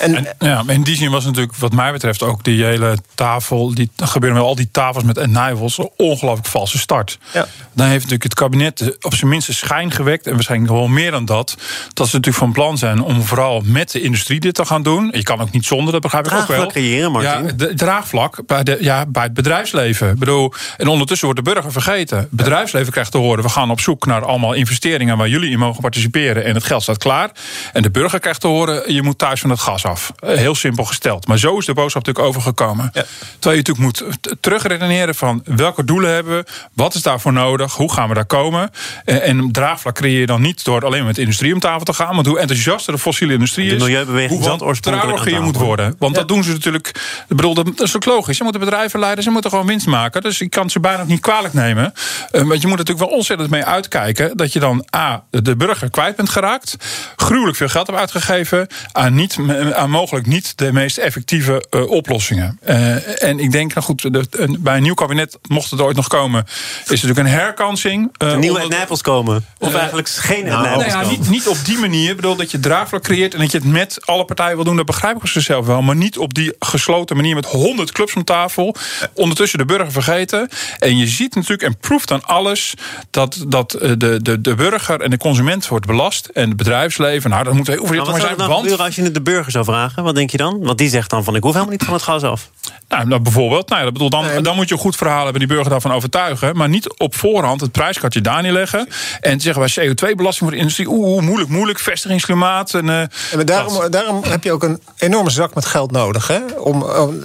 En, 0.00 0.26
ja, 0.38 0.62
in 0.66 0.82
die 0.82 0.96
zin 0.96 1.10
was 1.10 1.24
natuurlijk, 1.24 1.56
wat 1.56 1.72
mij 1.72 1.92
betreft, 1.92 2.22
ook 2.22 2.44
die 2.44 2.64
hele 2.64 2.96
tafel. 3.14 3.74
Die 3.74 3.90
gebeuren 3.96 4.38
met 4.38 4.48
al 4.48 4.54
die 4.54 4.68
tafels 4.72 5.04
met 5.04 5.26
nijvels. 5.26 5.78
Een 5.78 5.90
ongelooflijk 5.96 6.48
valse 6.48 6.78
start. 6.78 7.18
Ja. 7.32 7.46
Dan 7.72 7.86
heeft 7.86 7.96
natuurlijk 7.96 8.22
het 8.22 8.34
kabinet 8.34 8.96
op 9.00 9.14
zijn 9.14 9.30
minste 9.30 9.54
schijn 9.54 9.90
gewekt. 9.90 10.26
En 10.26 10.32
waarschijnlijk 10.32 10.72
wel 10.72 10.88
meer 10.88 11.10
dan 11.10 11.24
dat. 11.24 11.56
Dat 11.92 12.08
ze 12.08 12.16
natuurlijk 12.16 12.44
van 12.44 12.52
plan 12.52 12.78
zijn 12.78 13.02
om 13.02 13.22
vooral 13.22 13.62
met 13.64 13.90
de 13.90 14.00
industrie 14.00 14.40
dit 14.40 14.54
te 14.54 14.64
gaan 14.64 14.82
doen. 14.82 15.10
Je 15.12 15.22
kan 15.22 15.40
ook 15.40 15.50
niet 15.50 15.64
zonder, 15.64 15.92
dat 15.92 16.02
begrijp 16.02 16.26
ik 16.26 16.32
ook 16.32 16.46
wel. 16.46 16.66
creëren, 16.66 17.12
Martin. 17.12 17.44
Ja, 17.44 17.52
de, 17.52 17.74
draagvlak 17.74 18.46
bij, 18.46 18.62
de, 18.62 18.78
ja, 18.80 19.06
bij 19.06 19.22
het 19.22 19.34
bedrijfsleven. 19.34 20.10
Ik 20.10 20.18
bedoel, 20.18 20.52
en 20.76 20.86
ondertussen 20.86 21.26
wordt 21.26 21.44
de 21.44 21.52
burger 21.52 21.72
vergeten. 21.72 22.18
Het 22.18 22.30
bedrijfsleven 22.30 22.92
krijgt 22.92 23.10
te 23.10 23.18
horen: 23.18 23.44
we 23.44 23.50
gaan 23.50 23.70
op 23.70 23.80
zoek 23.80 24.06
naar 24.06 24.24
allemaal 24.24 24.52
investeringen 24.52 25.16
waar 25.16 25.28
jullie 25.28 25.50
in 25.50 25.58
mogen 25.58 25.80
participeren. 25.80 26.44
En 26.44 26.54
het 26.54 26.64
geld 26.64 26.82
staat 26.82 26.98
klaar. 26.98 27.30
En 27.72 27.82
de 27.82 27.90
burger 27.90 28.20
krijgt 28.20 28.40
te 28.40 28.46
horen: 28.46 28.92
je 28.92 29.02
moet 29.02 29.18
thuis 29.18 29.40
van 29.40 29.50
het 29.50 29.60
gas 29.60 29.81
af. 29.84 30.12
Eh, 30.18 30.36
heel 30.36 30.54
simpel 30.54 30.84
gesteld. 30.84 31.26
Maar 31.26 31.38
zo 31.38 31.58
is 31.58 31.66
de 31.66 31.74
boodschap 31.74 32.06
natuurlijk 32.06 32.34
overgekomen. 32.34 32.90
Ja. 32.92 33.04
Terwijl 33.38 33.62
je 33.62 33.70
natuurlijk 33.72 33.78
moet 33.78 34.04
terugredeneren 34.40 35.14
van 35.14 35.42
welke 35.44 35.84
doelen 35.84 36.10
hebben 36.10 36.36
we, 36.36 36.44
wat 36.72 36.94
is 36.94 37.02
daarvoor 37.02 37.32
nodig, 37.32 37.74
hoe 37.74 37.92
gaan 37.92 38.08
we 38.08 38.14
daar 38.14 38.24
komen. 38.24 38.70
Eh, 39.04 39.28
en 39.28 39.52
draagvlak 39.52 39.94
creëer 39.94 40.20
je 40.20 40.26
dan 40.26 40.40
niet 40.40 40.64
door 40.64 40.84
alleen 40.84 41.04
met 41.04 41.14
de 41.14 41.20
industrie 41.20 41.54
om 41.54 41.60
tafel 41.60 41.84
te 41.84 41.92
gaan, 41.92 42.14
want 42.14 42.26
hoe 42.26 42.38
enthousiaster 42.38 42.92
de 42.92 42.98
fossiele 42.98 43.32
industrie 43.32 43.74
is, 43.74 43.82
de 43.82 44.26
hoe 44.28 44.80
trouwiger 44.80 45.32
je 45.32 45.40
moet 45.40 45.56
worden. 45.56 45.94
Want 45.98 46.14
dat 46.14 46.28
doen 46.28 46.44
ze 46.44 46.52
natuurlijk. 46.52 46.88
Ik 47.28 47.36
bedoel, 47.36 47.54
dat 47.54 47.80
is 47.80 47.96
ook 47.96 48.04
logisch. 48.04 48.38
Je 48.38 48.44
moet 48.44 48.52
de 48.52 48.58
bedrijven 48.58 49.00
leiden, 49.00 49.24
ze 49.24 49.30
moeten 49.30 49.50
gewoon 49.50 49.66
winst 49.66 49.86
maken. 49.86 50.22
Dus 50.22 50.40
ik 50.40 50.50
kan 50.50 50.70
ze 50.70 50.80
bijna 50.80 51.04
niet 51.04 51.20
kwalijk 51.20 51.54
nemen. 51.54 51.92
Uh, 52.32 52.42
want 52.42 52.62
je 52.62 52.68
moet 52.68 52.78
natuurlijk 52.78 53.06
wel 53.06 53.16
ontzettend 53.16 53.50
mee 53.50 53.64
uitkijken 53.64 54.36
dat 54.36 54.52
je 54.52 54.58
dan 54.58 54.84
A, 54.96 55.24
de 55.30 55.56
burger 55.56 55.90
kwijt 55.90 56.16
bent 56.16 56.28
geraakt, 56.28 56.76
gruwelijk 57.16 57.56
veel 57.56 57.68
geld 57.68 57.86
hebt 57.86 57.98
uitgegeven, 57.98 58.66
aan 58.92 59.14
niet 59.14 59.38
aan 59.74 59.90
mogelijk 59.90 60.26
niet 60.26 60.58
de 60.58 60.72
meest 60.72 60.98
effectieve 60.98 61.64
uh, 61.70 61.90
oplossingen. 61.90 62.58
Uh, 62.68 63.22
en 63.22 63.38
ik 63.38 63.52
denk, 63.52 63.74
nou 63.74 63.86
goed, 63.86 64.12
de, 64.12 64.56
bij 64.58 64.76
een 64.76 64.82
nieuw 64.82 64.94
kabinet, 64.94 65.38
mocht 65.48 65.70
het 65.70 65.80
ooit 65.80 65.96
nog 65.96 66.08
komen, 66.08 66.44
is 66.82 66.88
natuurlijk 66.88 67.18
een 67.18 67.26
herkansing. 67.26 68.14
Uh, 68.22 68.36
nieuwe 68.36 68.66
Nijpels 68.68 69.02
komen. 69.02 69.46
Of 69.58 69.74
eigenlijk 69.74 70.08
geen 70.08 70.44
nou, 70.44 70.62
nou 70.62 70.84
ja, 70.84 71.08
niet, 71.08 71.30
niet, 71.30 71.48
op 71.48 71.56
die 71.64 71.78
manier. 71.78 72.10
Ik 72.10 72.16
bedoel 72.16 72.36
dat 72.36 72.50
je 72.50 72.60
draagvlak 72.60 73.02
creëert 73.02 73.34
en 73.34 73.40
dat 73.40 73.50
je 73.50 73.58
het 73.58 73.66
met 73.66 73.98
alle 74.06 74.24
partijen 74.24 74.56
wil 74.56 74.64
doen, 74.64 74.76
dat 74.76 74.86
begrijp 74.86 75.16
ik 75.16 75.26
zichzelf 75.26 75.66
wel. 75.66 75.82
Maar 75.82 75.96
niet 75.96 76.18
op 76.18 76.34
die 76.34 76.54
gesloten 76.58 77.16
manier 77.16 77.34
met 77.34 77.46
honderd 77.46 77.92
clubs 77.92 78.14
om 78.14 78.24
tafel. 78.24 78.76
Ondertussen 79.14 79.58
de 79.58 79.64
burger 79.64 79.92
vergeten. 79.92 80.48
En 80.78 80.96
je 80.96 81.06
ziet 81.06 81.34
natuurlijk 81.34 81.62
en 81.62 81.76
proeft 81.76 82.10
aan 82.10 82.24
alles 82.24 82.74
dat, 83.10 83.44
dat 83.48 83.70
de, 83.70 84.18
de, 84.22 84.40
de 84.40 84.54
burger 84.54 85.00
en 85.00 85.10
de 85.10 85.16
consument 85.16 85.68
wordt 85.68 85.86
belast. 85.86 86.26
En 86.26 86.48
het 86.48 86.56
bedrijfsleven. 86.56 87.30
Nou, 87.30 87.44
dat 87.44 87.54
moet 87.54 87.66
heel 87.66 87.86
veel 87.86 88.04
maar 88.04 88.20
zijn. 88.20 88.36
Want 88.36 88.80
als 88.80 88.94
je 88.94 89.02
het 89.02 89.14
de 89.14 89.22
burger 89.22 89.52
zou 89.64 89.76
vragen? 89.76 90.02
Wat 90.02 90.14
denk 90.14 90.30
je 90.30 90.36
dan? 90.36 90.58
Want 90.62 90.78
die 90.78 90.88
zegt 90.88 91.10
dan 91.10 91.24
van 91.24 91.34
ik 91.34 91.42
hoef 91.42 91.52
helemaal 91.52 91.72
niet 91.72 91.84
van 91.84 91.94
het 91.94 92.02
gas 92.02 92.22
af. 92.22 92.50
Nou, 92.88 93.06
nou 93.06 93.20
bijvoorbeeld. 93.20 93.68
Nou 93.68 93.78
ja, 93.78 93.84
dat 93.84 93.92
bedoel, 93.92 94.10
dan, 94.10 94.42
dan 94.42 94.56
moet 94.56 94.68
je 94.68 94.74
een 94.74 94.80
goed 94.80 94.96
verhaal 94.96 95.22
hebben 95.22 95.38
die 95.38 95.48
burger 95.48 95.70
daarvan 95.70 95.92
overtuigen. 95.92 96.56
Maar 96.56 96.68
niet 96.68 96.98
op 96.98 97.14
voorhand 97.14 97.60
het 97.60 97.72
prijskatje 97.72 98.20
daar 98.20 98.42
neerleggen. 98.42 98.88
En 99.20 99.40
zeggen 99.40 99.62
wij 99.62 99.88
CO2-belasting 99.88 100.48
voor 100.48 100.50
de 100.50 100.56
industrie. 100.56 100.88
Oeh, 100.88 101.22
moeilijk, 101.22 101.50
moeilijk. 101.50 101.78
Vestigingsklimaat. 101.78 102.74
En, 102.74 102.86
uh, 102.86 103.00
en 103.00 103.10
daarom, 103.44 103.90
daarom 103.90 104.24
heb 104.24 104.44
je 104.44 104.52
ook 104.52 104.62
een 104.62 104.80
enorme 104.96 105.30
zak 105.30 105.54
met 105.54 105.66
geld 105.66 105.90
nodig. 105.90 106.28
Hè? 106.28 106.40
Om, 106.58 106.82
om 106.82 107.20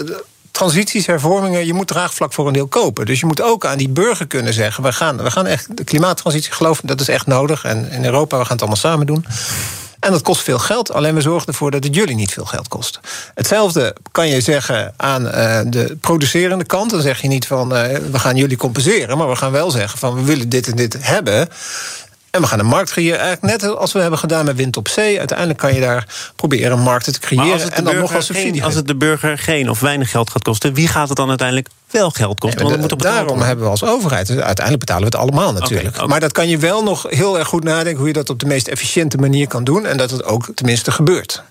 transities, 0.52 1.06
hervormingen, 1.06 1.66
je 1.66 1.74
moet 1.74 1.88
draagvlak 1.88 2.34
voor 2.34 2.48
een 2.48 2.54
deel 2.54 2.68
kopen. 2.68 3.06
Dus 3.06 3.20
je 3.20 3.26
moet 3.26 3.42
ook 3.42 3.66
aan 3.66 3.78
die 3.78 3.90
burger 3.90 4.28
kunnen 4.28 4.54
zeggen: 4.54 4.84
we 4.84 4.92
gaan, 4.92 5.18
we 5.18 5.32
gaan 5.32 5.46
echt 5.46 5.78
de 5.78 5.84
klimaattransitie 5.84 6.52
geloven, 6.52 6.88
dat 6.88 7.02
is 7.02 7.08
echt 7.08 7.28
nodig. 7.28 7.64
En 7.64 7.92
in 7.92 8.06
Europa, 8.06 8.38
we 8.38 8.44
gaan 8.44 8.52
het 8.52 8.62
allemaal 8.62 8.78
samen 8.78 9.06
doen. 9.06 9.26
En 10.08 10.14
dat 10.14 10.22
kost 10.22 10.42
veel 10.42 10.60
geld, 10.60 10.92
alleen 10.92 11.16
we 11.16 11.22
zorgen 11.22 11.48
ervoor 11.48 11.72
dat 11.72 11.84
het 11.84 11.96
jullie 11.96 12.16
niet 12.16 12.32
veel 12.34 12.46
geld 12.46 12.68
kost. 12.68 13.00
Hetzelfde 13.34 13.96
kan 14.12 14.28
je 14.28 14.42
zeggen 14.42 14.94
aan 14.98 15.26
uh, 15.26 15.60
de 15.66 15.98
producerende 16.02 16.64
kant. 16.64 16.90
Dan 16.90 17.02
zeg 17.02 17.22
je 17.22 17.28
niet 17.28 17.48
van 17.48 17.74
uh, 17.74 17.84
we 18.12 18.20
gaan 18.20 18.36
jullie 18.36 18.58
compenseren, 18.58 19.18
maar 19.18 19.30
we 19.30 19.36
gaan 19.36 19.52
wel 19.52 19.72
zeggen 19.72 20.00
van 20.00 20.16
we 20.16 20.22
willen 20.22 20.50
dit 20.50 20.68
en 20.68 20.76
dit 20.76 20.98
hebben. 21.00 21.50
En 22.32 22.42
we 22.42 22.48
gaan 22.48 22.60
een 22.60 22.66
markt 22.66 22.92
creëren, 22.92 23.20
eigenlijk 23.20 23.62
net 23.62 23.76
als 23.76 23.94
we 23.94 24.00
hebben 24.00 24.20
gedaan 24.20 24.46
met 24.46 24.56
wind 24.56 24.78
op 24.78 24.88
zee. 24.88 25.18
Uiteindelijk 25.20 25.60
kan 25.60 25.74
je 25.74 25.80
daar 25.80 26.32
proberen 26.36 26.80
markten 26.80 27.14
te 27.14 27.20
creëren 27.20 27.72
en 27.72 27.84
dan 27.84 27.96
nog 27.96 28.16
als 28.16 28.26
subsidie. 28.26 28.64
als 28.64 28.76
het 28.76 28.88
de 28.88 28.96
burger 28.96 29.38
geen 29.38 29.70
of 29.70 29.80
weinig 29.80 30.10
geld 30.10 30.30
gaat 30.30 30.44
kosten, 30.44 30.74
wie 30.74 30.88
gaat 30.88 31.08
het 31.08 31.18
dan 31.18 31.30
uiteindelijk 31.30 31.68
wel 31.92 32.10
geld 32.10 32.40
kosten? 32.40 32.64
want 32.64 32.80
moet 32.80 32.92
op 32.92 33.02
daarom 33.02 33.42
hebben 33.42 33.66
we 33.66 33.72
als 33.72 33.84
overheid, 33.84 34.28
dus 34.28 34.36
uiteindelijk 34.36 34.80
betalen 34.80 35.12
we 35.12 35.18
het 35.18 35.26
allemaal 35.28 35.54
natuurlijk. 35.54 36.08
Maar 36.08 36.20
dat 36.20 36.32
kan 36.32 36.48
je 36.48 36.58
wel 36.58 36.84
nog 36.84 37.06
heel 37.10 37.40
erg 37.40 37.48
goed 37.48 37.64
nadenken 37.64 37.98
hoe 37.98 38.08
je 38.08 38.14
dat 38.14 38.30
op 38.30 38.40
de 38.40 38.46
meest 38.46 38.68
efficiënte 38.68 39.18
manier 39.18 39.48
kan 39.48 39.64
doen 39.64 39.86
en 39.86 39.98
dat 39.98 40.12
het 40.12 40.24
ook 40.24 40.50
tenminste 40.54 40.92
gebeurt. 40.92 41.44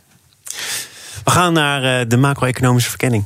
We 1.24 1.30
gaan 1.30 1.52
naar 1.52 2.00
uh, 2.00 2.08
de 2.08 2.16
macro-economische 2.16 2.88
verkenning. 2.88 3.24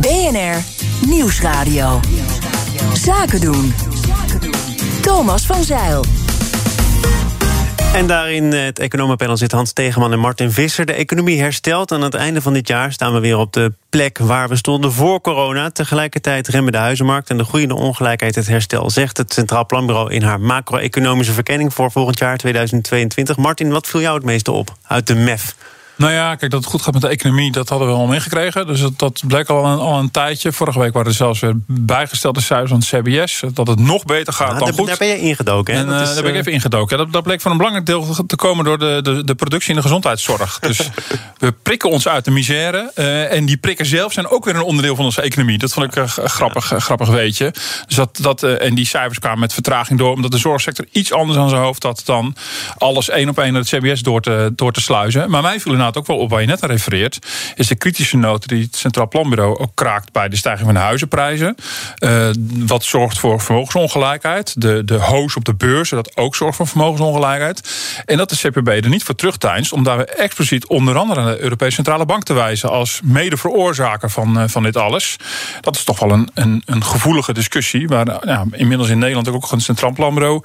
BNR 0.00 0.62
Nieuwsradio. 1.06 2.00
Zaken 2.92 3.40
doen. 3.40 3.91
Thomas 5.02 5.46
van 5.46 5.64
Zeil. 5.64 6.04
En 7.94 8.06
daarin 8.06 8.44
het 8.44 8.78
economenpanel 8.78 9.36
zit 9.36 9.52
Hans 9.52 9.72
Tegeman 9.72 10.12
en 10.12 10.18
Martin 10.18 10.52
Visser. 10.52 10.86
De 10.86 10.92
economie 10.92 11.40
herstelt. 11.40 11.92
Aan 11.92 12.02
het 12.02 12.14
einde 12.14 12.42
van 12.42 12.52
dit 12.52 12.68
jaar 12.68 12.92
staan 12.92 13.12
we 13.12 13.20
weer 13.20 13.38
op 13.38 13.52
de 13.52 13.72
plek 13.90 14.18
waar 14.18 14.48
we 14.48 14.56
stonden 14.56 14.92
voor 14.92 15.20
corona. 15.20 15.70
Tegelijkertijd 15.70 16.48
remmen 16.48 16.72
de 16.72 16.78
huizenmarkt 16.78 17.30
en 17.30 17.36
de 17.36 17.44
groeiende 17.44 17.74
ongelijkheid 17.74 18.34
het 18.34 18.46
herstel, 18.46 18.90
zegt 18.90 19.16
het 19.16 19.32
Centraal 19.32 19.66
Planbureau 19.66 20.12
in 20.12 20.22
haar 20.22 20.40
macro-economische 20.40 21.32
verkenning 21.32 21.74
voor 21.74 21.90
volgend 21.90 22.18
jaar 22.18 22.36
2022. 22.36 23.36
Martin, 23.36 23.70
wat 23.70 23.86
viel 23.86 24.00
jou 24.00 24.14
het 24.14 24.24
meeste 24.24 24.52
op 24.52 24.76
uit 24.86 25.06
de 25.06 25.14
MEF? 25.14 25.54
Nou 26.02 26.14
ja, 26.14 26.34
kijk, 26.34 26.50
dat 26.50 26.60
het 26.60 26.70
goed 26.70 26.82
gaat 26.82 26.92
met 26.92 27.02
de 27.02 27.08
economie, 27.08 27.52
dat 27.52 27.68
hadden 27.68 27.88
we 27.88 27.94
al 27.94 28.06
meegekregen. 28.06 28.66
Dus 28.66 28.80
dat, 28.80 28.98
dat 28.98 29.22
bleek 29.26 29.48
al 29.48 29.64
een, 29.64 29.78
al 29.78 29.98
een 29.98 30.10
tijdje. 30.10 30.52
Vorige 30.52 30.78
week 30.78 30.92
waren 30.92 31.08
er 31.08 31.14
zelfs 31.14 31.40
weer 31.40 31.54
bijgestelde 31.66 32.40
cijfers 32.40 32.70
van 32.70 32.78
het 32.78 32.88
CBS. 32.88 33.42
Dat 33.54 33.66
het 33.66 33.78
nog 33.78 34.04
beter 34.04 34.32
gaat 34.32 34.48
dan 34.48 34.58
daar, 34.58 34.72
goed. 34.72 34.86
Daar 34.86 34.96
ben 34.96 35.08
je 35.08 35.18
ingedoken, 35.18 35.74
hè? 35.74 35.80
En, 35.80 35.86
uh, 35.86 35.92
daar 35.92 36.14
ben 36.14 36.24
ik 36.24 36.32
eh, 36.32 36.38
even 36.38 36.52
ingedoken. 36.52 36.98
Dat, 36.98 37.12
dat 37.12 37.22
bleek 37.22 37.40
van 37.40 37.50
een 37.50 37.56
belangrijk 37.56 37.86
deel 37.86 38.06
te 38.26 38.36
komen 38.36 38.64
door 38.64 38.78
de, 38.78 39.00
de, 39.02 39.24
de 39.24 39.34
productie 39.34 39.70
in 39.70 39.76
de 39.76 39.82
gezondheidszorg. 39.82 40.58
dus 40.58 40.78
we 41.38 41.52
prikken 41.62 41.90
ons 41.90 42.08
uit 42.08 42.24
de 42.24 42.30
misère. 42.30 42.92
Uh, 42.94 43.32
en 43.32 43.46
die 43.46 43.56
prikken 43.56 43.86
zelf 43.86 44.12
zijn 44.12 44.28
ook 44.28 44.44
weer 44.44 44.54
een 44.54 44.62
onderdeel 44.62 44.96
van 44.96 45.04
onze 45.04 45.22
economie. 45.22 45.58
Dat 45.58 45.72
vond 45.72 45.86
ik 45.86 45.96
uh, 45.96 46.08
grappig, 46.08 46.72
grappig 46.76 47.08
weetje. 47.08 47.50
Dus 47.86 47.96
dat, 47.96 48.18
dat, 48.20 48.42
en 48.42 48.74
die 48.74 48.86
cijfers 48.86 49.18
kwamen 49.18 49.40
met 49.40 49.52
vertraging 49.52 49.98
door. 49.98 50.12
Omdat 50.12 50.30
de 50.30 50.38
zorgsector 50.38 50.86
iets 50.90 51.12
anders 51.12 51.38
aan 51.38 51.48
zijn 51.48 51.62
hoofd 51.62 51.82
had 51.82 52.02
dan 52.04 52.36
alles 52.78 53.08
één 53.08 53.28
op 53.28 53.38
één 53.38 53.52
naar 53.52 53.62
het 53.62 53.70
CBS 53.70 54.02
door 54.02 54.20
te, 54.20 54.52
door 54.56 54.72
te 54.72 54.80
sluizen. 54.80 55.30
Maar 55.30 55.42
mij 55.42 55.60
viel 55.60 55.72
inderdaad 55.72 55.91
ook 55.96 56.06
wel 56.06 56.16
op 56.16 56.30
waar 56.30 56.40
je 56.40 56.46
net 56.46 56.62
aan 56.62 56.70
refereert, 56.70 57.18
is 57.54 57.66
de 57.66 57.74
kritische 57.74 58.16
noot 58.16 58.48
die 58.48 58.62
het 58.62 58.76
Centraal 58.76 59.08
Planbureau 59.08 59.58
ook 59.58 59.70
kraakt 59.74 60.12
bij 60.12 60.28
de 60.28 60.36
stijging 60.36 60.64
van 60.64 60.74
de 60.74 60.80
huizenprijzen. 60.80 61.56
Uh, 61.98 62.30
wat 62.66 62.84
zorgt 62.84 63.18
voor 63.18 63.40
vermogensongelijkheid. 63.40 64.60
De, 64.60 64.84
de 64.84 64.94
hoos 64.94 65.36
op 65.36 65.44
de 65.44 65.54
beurs, 65.54 65.88
dat 65.88 66.16
ook 66.16 66.36
zorgt 66.36 66.56
voor 66.56 66.66
vermogensongelijkheid. 66.66 67.70
En 68.04 68.16
dat 68.16 68.30
de 68.30 68.36
CPB 68.36 68.68
er 68.68 68.88
niet 68.88 69.02
voor 69.02 69.14
terugtijnst 69.14 69.72
om 69.72 69.82
daar 69.82 70.00
expliciet 70.04 70.66
onder 70.66 70.96
andere 70.96 71.20
aan 71.20 71.26
de 71.26 71.40
Europese 71.40 71.74
Centrale 71.74 72.06
Bank 72.06 72.22
te 72.22 72.32
wijzen 72.32 72.70
als 72.70 73.00
mede 73.04 73.36
veroorzaker 73.36 74.10
van, 74.10 74.38
uh, 74.38 74.44
van 74.46 74.62
dit 74.62 74.76
alles. 74.76 75.16
Dat 75.60 75.76
is 75.76 75.84
toch 75.84 75.98
wel 75.98 76.10
een, 76.10 76.30
een, 76.34 76.62
een 76.66 76.84
gevoelige 76.84 77.32
discussie, 77.32 77.88
waar 77.88 78.26
ja, 78.26 78.44
inmiddels 78.50 78.88
in 78.88 78.98
Nederland 78.98 79.28
ook 79.28 79.52
een 79.52 79.60
Centraal 79.60 79.92
Planbureau 79.92 80.42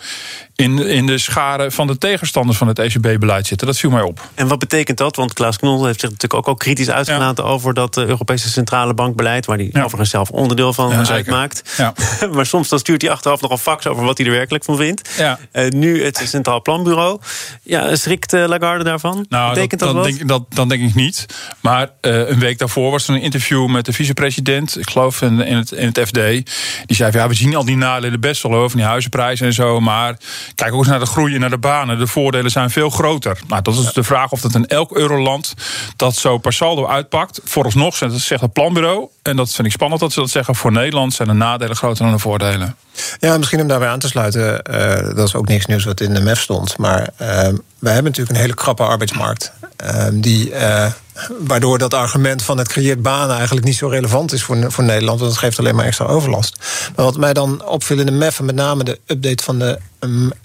in, 0.55 0.79
in 0.79 1.05
de 1.05 1.17
scharen 1.17 1.71
van 1.71 1.87
de 1.87 1.97
tegenstanders 1.97 2.57
van 2.57 2.67
het 2.67 2.79
ECB-beleid 2.79 3.47
zitten. 3.47 3.67
Dat 3.67 3.77
viel 3.77 3.89
mij 3.89 4.01
op. 4.01 4.21
En 4.33 4.47
wat 4.47 4.59
betekent 4.59 4.97
dat? 4.97 5.15
Want 5.15 5.33
Klaas 5.37 5.57
Knol 5.57 5.85
heeft 5.85 5.99
zich 5.99 6.09
natuurlijk 6.09 6.39
ook 6.39 6.47
al 6.47 6.55
kritisch 6.55 6.89
uitgelaten 6.89 7.43
over 7.43 7.73
dat 7.73 7.97
Europese 7.97 8.49
Centrale 8.49 8.93
Bankbeleid, 8.93 9.45
waar 9.45 9.57
hij 9.57 9.69
overigens 9.73 10.09
zelf 10.09 10.29
onderdeel 10.29 10.73
van 10.73 10.89
ja, 10.89 11.09
uitmaakt. 11.09 11.79
maar 12.33 12.45
soms 12.45 12.69
dan 12.69 12.79
stuurt 12.79 13.01
hij 13.01 13.11
achteraf 13.11 13.41
nog 13.41 13.51
een 13.51 13.57
fax 13.57 13.87
over 13.87 14.03
wat 14.03 14.17
hij 14.17 14.27
er 14.27 14.33
werkelijk 14.33 14.63
van 14.63 14.77
vindt. 14.77 15.19
Uh, 15.19 15.67
nu 15.67 16.03
het 16.03 16.21
Centraal 16.25 16.61
Planbureau. 16.61 17.19
Ja, 17.63 17.95
schrikt 17.95 18.33
uh, 18.33 18.47
Lagarde 18.47 18.83
daarvan? 18.83 19.25
Nou, 19.29 19.53
betekent 19.53 19.79
dat, 19.79 19.93
dat, 19.93 20.03
dat, 20.03 20.13
denk, 20.13 20.27
dat, 20.27 20.43
dan 20.49 20.69
denk 20.69 20.83
ik 20.83 20.95
niet. 20.95 21.25
Maar 21.61 21.89
uh, 22.01 22.29
een 22.29 22.39
week 22.39 22.57
daarvoor 22.57 22.91
was 22.91 23.07
er 23.07 23.15
een 23.15 23.21
interview 23.21 23.67
met 23.67 23.85
de 23.85 23.93
vicepresident, 23.93 24.77
ik 24.79 24.89
geloof 24.89 25.21
in, 25.21 25.41
in, 25.41 25.57
het, 25.57 25.71
in 25.71 25.87
het 25.87 25.99
FD. 25.99 26.13
Die 26.13 26.95
zei: 26.95 27.11
van, 27.11 27.21
ja, 27.21 27.27
we 27.27 27.33
zien 27.33 27.55
al 27.55 27.65
die 27.65 27.77
nadelen 27.77 28.19
best 28.19 28.43
wel 28.43 28.53
over, 28.53 28.69
van 28.69 28.79
die 28.79 28.87
huizenprijzen 28.87 29.45
en 29.45 29.53
zo. 29.53 29.79
Maar 29.79 30.17
kijk 30.55 30.73
ook 30.73 30.79
eens 30.79 30.87
naar 30.87 30.99
de 30.99 31.05
groei 31.05 31.33
en 31.33 31.39
naar 31.39 31.49
de 31.49 31.57
banen. 31.57 31.99
De 31.99 32.07
voordelen 32.07 32.51
zijn 32.51 32.69
veel 32.69 32.89
groter. 32.89 33.39
Nou, 33.47 33.61
dat 33.61 33.75
is 33.77 33.93
de 33.93 34.03
vraag 34.03 34.31
of 34.31 34.41
dat 34.41 34.55
in 34.55 34.65
elk 34.65 34.97
euroland 35.17 35.53
dat 35.95 36.15
zo 36.15 36.37
per 36.37 36.53
saldo 36.53 36.87
uitpakt. 36.87 37.39
Vooralsnog 37.43 37.95
zegt 37.95 38.41
het 38.41 38.53
planbureau, 38.53 39.07
en 39.21 39.35
dat 39.35 39.51
vind 39.51 39.67
ik 39.67 39.73
spannend 39.73 40.01
dat 40.01 40.13
ze 40.13 40.19
dat 40.19 40.29
zeggen, 40.29 40.55
voor 40.55 40.71
Nederland 40.71 41.13
zijn 41.13 41.27
de 41.27 41.33
nadelen 41.33 41.75
groter 41.75 42.03
dan 42.03 42.13
de 42.13 42.19
voordelen. 42.19 42.75
Ja, 43.19 43.37
misschien 43.37 43.61
om 43.61 43.67
daarbij 43.67 43.89
aan 43.89 43.99
te 43.99 44.07
sluiten, 44.07 44.61
uh, 44.71 45.15
dat 45.15 45.27
is 45.27 45.35
ook 45.35 45.47
niks 45.47 45.65
nieuws 45.65 45.83
wat 45.83 46.01
in 46.01 46.13
de 46.13 46.21
MEF 46.21 46.41
stond. 46.41 46.77
Maar 46.77 46.99
uh, 47.01 47.27
wij 47.79 47.93
hebben 47.93 48.03
natuurlijk 48.03 48.29
een 48.29 48.41
hele 48.41 48.53
krappe 48.53 48.83
arbeidsmarkt. 48.83 49.51
Uh, 49.83 50.07
die, 50.13 50.51
waardoor 51.39 51.77
dat 51.77 51.93
argument 51.93 52.41
van 52.41 52.57
het 52.57 52.67
creëert 52.67 53.01
banen 53.01 53.35
eigenlijk 53.35 53.65
niet 53.65 53.75
zo 53.75 53.87
relevant 53.87 54.33
is 54.33 54.43
voor, 54.43 54.71
voor 54.71 54.83
Nederland. 54.83 55.19
Want 55.19 55.31
het 55.31 55.39
geeft 55.39 55.59
alleen 55.59 55.75
maar 55.75 55.85
extra 55.85 56.05
overlast. 56.05 56.57
Maar 56.95 57.05
wat 57.05 57.17
mij 57.17 57.33
dan 57.33 57.65
opviel 57.65 57.99
in 57.99 58.05
de 58.05 58.11
MEF, 58.11 58.41
met 58.41 58.55
name 58.55 58.83
de 58.83 58.99
update 59.05 59.43
van 59.43 59.59
de 59.59 59.79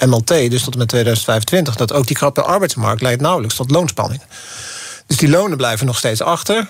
MLT, 0.06 0.28
dus 0.28 0.62
tot 0.62 0.72
en 0.72 0.78
met 0.78 0.88
2025, 0.88 1.76
dat 1.76 1.92
ook 1.92 2.06
die 2.06 2.16
krappe 2.16 2.42
arbeidsmarkt 2.42 3.02
leidt 3.02 3.20
nauwelijks 3.20 3.56
tot 3.56 3.70
loonspanning. 3.70 4.22
Dus 5.06 5.16
die 5.16 5.28
lonen 5.28 5.56
blijven 5.56 5.86
nog 5.86 5.98
steeds 5.98 6.22
achter. 6.22 6.68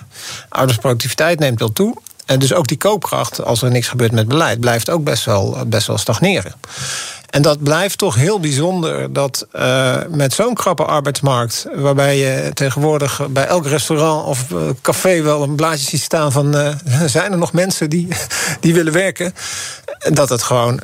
Arbeidsproductiviteit 0.49 1.39
neemt 1.39 1.59
wel 1.59 1.73
toe. 1.73 1.97
En 2.27 2.39
dus 2.39 2.53
ook 2.53 2.67
die 2.67 2.77
koopkracht, 2.77 3.45
als 3.45 3.63
er 3.63 3.71
niks 3.71 3.89
gebeurt 3.89 4.13
met 4.13 4.29
beleid, 4.29 4.61
blijft 4.61 4.91
ook 4.91 5.05
best 5.05 5.25
wel, 5.25 5.59
best 5.67 5.87
wel 5.87 5.99
stagneren. 5.99 6.55
En 7.33 7.43
dat 7.43 7.63
blijft 7.63 7.99
toch 7.99 8.15
heel 8.15 8.41
bijzonder 8.41 9.13
dat 9.13 9.47
uh, 9.53 9.97
met 10.09 10.33
zo'n 10.33 10.55
krappe 10.55 10.85
arbeidsmarkt, 10.85 11.67
waarbij 11.75 12.19
je 12.19 12.51
tegenwoordig 12.55 13.21
bij 13.31 13.47
elk 13.47 13.67
restaurant 13.67 14.27
of 14.27 14.47
café 14.83 15.23
wel 15.23 15.43
een 15.43 15.57
blaadje 15.57 15.89
ziet 15.89 16.01
staan 16.01 16.33
van 16.33 16.57
uh, 16.57 16.75
zijn 17.07 17.33
er 17.33 17.39
nog 17.39 17.53
mensen 17.53 17.91
die, 17.91 18.09
die 18.61 18.75
willen 18.75 18.93
werken, 18.93 19.35
dat 20.13 20.29
het 20.29 20.43
gewoon 20.43 20.81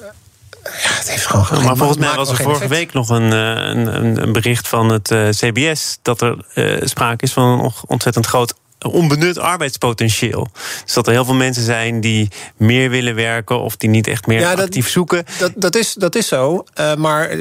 ja, 0.62 0.90
het 0.92 1.10
heeft 1.10 1.26
gewoon 1.26 1.46
geen 1.46 1.64
Maar 1.64 1.76
volgens 1.76 1.98
mij 1.98 2.14
was 2.14 2.28
er 2.28 2.36
vorige 2.36 2.64
effect. 2.64 2.70
week 2.70 2.92
nog 2.92 3.08
een, 3.08 3.32
een, 3.32 4.22
een, 4.22 4.32
bericht 4.32 4.68
van 4.68 4.88
het 4.88 5.14
CBS 5.30 5.98
dat 6.02 6.20
er 6.20 6.44
uh, 6.54 6.80
sprake 6.84 7.24
is 7.24 7.32
van 7.32 7.44
een 7.44 7.72
ontzettend 7.86 8.26
groot 8.26 8.54
onbenut 8.86 9.38
arbeidspotentieel. 9.38 10.48
Dus 10.84 10.94
dat 10.94 11.06
er 11.06 11.12
heel 11.12 11.24
veel 11.24 11.34
mensen 11.34 11.62
zijn 11.62 12.00
die 12.00 12.28
meer 12.56 12.90
willen 12.90 13.14
werken 13.14 13.60
of 13.60 13.76
die 13.76 13.88
niet 13.88 14.06
echt 14.06 14.26
meer 14.26 14.40
ja, 14.40 14.54
dat, 14.54 14.64
actief 14.64 14.88
zoeken. 14.88 15.24
Dat, 15.38 15.52
dat, 15.54 15.74
is, 15.74 15.94
dat 15.94 16.14
is 16.14 16.28
zo, 16.28 16.64
uh, 16.80 16.94
maar. 16.94 17.36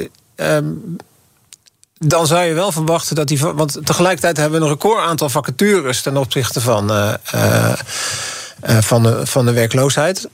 dan 1.98 2.26
zou 2.26 2.44
je 2.44 2.54
wel 2.54 2.72
verwachten 2.72 3.16
dat 3.16 3.28
die. 3.28 3.38
Want 3.38 3.78
tegelijkertijd 3.84 4.36
hebben 4.36 4.58
we 4.58 4.66
een 4.66 4.72
record 4.72 5.04
aantal 5.04 5.28
vacatures 5.28 6.02
ten 6.02 6.16
opzichte 6.16 6.60
van, 6.60 6.90
van, 8.62 9.02
de, 9.02 9.26
van 9.26 9.44
de 9.44 9.52
werkloosheid. 9.52 10.28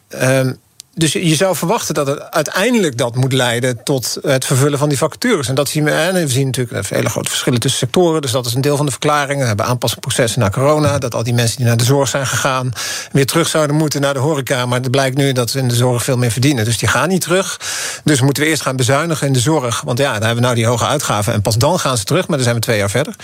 Dus 0.95 1.13
je 1.13 1.35
zou 1.35 1.57
verwachten 1.57 1.95
dat 1.95 2.07
het 2.07 2.31
uiteindelijk 2.31 2.99
dat 2.99 3.15
moet 3.15 3.33
leiden 3.33 3.83
tot 3.83 4.19
het 4.23 4.45
vervullen 4.45 4.79
van 4.79 4.89
die 4.89 4.99
vacatures. 4.99 5.49
En 5.49 5.55
dat 5.55 5.69
zien 5.69 5.85
we. 5.85 5.91
En 5.91 6.15
we 6.15 6.29
zien 6.29 6.47
natuurlijk 6.47 6.89
hele 6.89 7.09
grote 7.09 7.29
verschillen 7.29 7.61
tussen 7.61 7.79
sectoren. 7.79 8.23
Dus 8.23 8.31
dat 8.31 8.47
is 8.47 8.55
een 8.55 8.61
deel 8.61 8.77
van 8.77 8.87
de 8.87 8.93
verklaring. 8.93 9.41
We 9.41 9.47
hebben 9.47 9.67
aanpassingsprocessen 9.67 10.41
naar 10.41 10.51
corona. 10.51 10.99
Dat 10.99 11.15
al 11.15 11.23
die 11.23 11.35
mensen 11.35 11.57
die 11.57 11.67
naar 11.67 11.77
de 11.77 11.85
zorg 11.85 12.09
zijn 12.09 12.27
gegaan. 12.27 12.73
weer 13.13 13.27
terug 13.27 13.49
zouden 13.49 13.77
moeten 13.77 14.01
naar 14.01 14.15
de 14.15 14.21
horeca. 14.21 14.67
Maar 14.67 14.81
het 14.81 14.91
blijkt 14.91 15.17
nu 15.17 15.33
dat 15.33 15.51
ze 15.51 15.59
in 15.59 15.69
de 15.69 15.75
zorg 15.75 16.05
veel 16.05 16.17
meer 16.17 16.31
verdienen. 16.31 16.65
Dus 16.65 16.79
die 16.79 16.89
gaan 16.89 17.09
niet 17.09 17.21
terug. 17.21 17.61
Dus 18.05 18.21
moeten 18.21 18.43
we 18.43 18.49
eerst 18.49 18.63
gaan 18.63 18.77
bezuinigen 18.77 19.27
in 19.27 19.33
de 19.33 19.41
zorg. 19.41 19.81
Want 19.81 19.99
ja, 19.99 20.13
daar 20.13 20.15
hebben 20.15 20.35
we 20.35 20.41
nou 20.41 20.55
die 20.55 20.67
hoge 20.67 20.87
uitgaven. 20.87 21.33
En 21.33 21.43
pas 21.43 21.59
dan 21.59 21.79
gaan 21.81 21.97
ze 21.97 22.05
terug. 22.05 22.27
Maar 22.27 22.37
dan 22.37 22.45
zijn 22.45 22.57
we 22.57 22.63
twee 22.63 22.79
jaar 22.79 22.91
verder. 22.91 23.15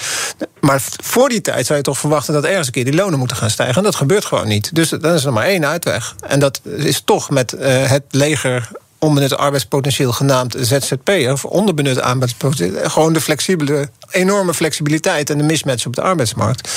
Maar 0.61 0.83
voor 1.02 1.29
die 1.29 1.40
tijd 1.40 1.67
zou 1.67 1.79
je 1.79 1.85
toch 1.85 1.99
verwachten 1.99 2.35
dat 2.35 2.45
ergens 2.45 2.67
een 2.67 2.73
keer 2.73 2.85
die 2.85 2.95
lonen 2.95 3.19
moeten 3.19 3.37
gaan 3.37 3.50
stijgen. 3.50 3.76
En 3.76 3.83
dat 3.83 3.95
gebeurt 3.95 4.25
gewoon 4.25 4.49
niet. 4.49 4.75
Dus 4.75 4.88
dan 4.88 5.14
is 5.14 5.25
er 5.25 5.33
maar 5.33 5.47
één 5.47 5.67
uitweg. 5.67 6.14
En 6.26 6.40
dat 6.40 6.61
is 6.64 7.00
toch 7.05 7.31
met 7.31 7.55
uh, 7.55 7.87
het 7.87 8.02
leger 8.11 8.71
onbenut 9.00 9.37
arbeidspotentieel 9.37 10.12
genaamd 10.12 10.57
ZZP, 10.59 11.09
of 11.33 11.45
onderbenut 11.45 12.00
arbeidspotentieel. 12.00 12.90
Gewoon 12.90 13.12
de 13.12 13.21
flexibele, 13.21 13.90
enorme 14.11 14.54
flexibiliteit 14.54 15.30
en 15.30 15.38
de 15.38 15.45
mismatch 15.45 15.87
op 15.87 15.95
de 15.95 16.02
arbeidsmarkt. 16.02 16.71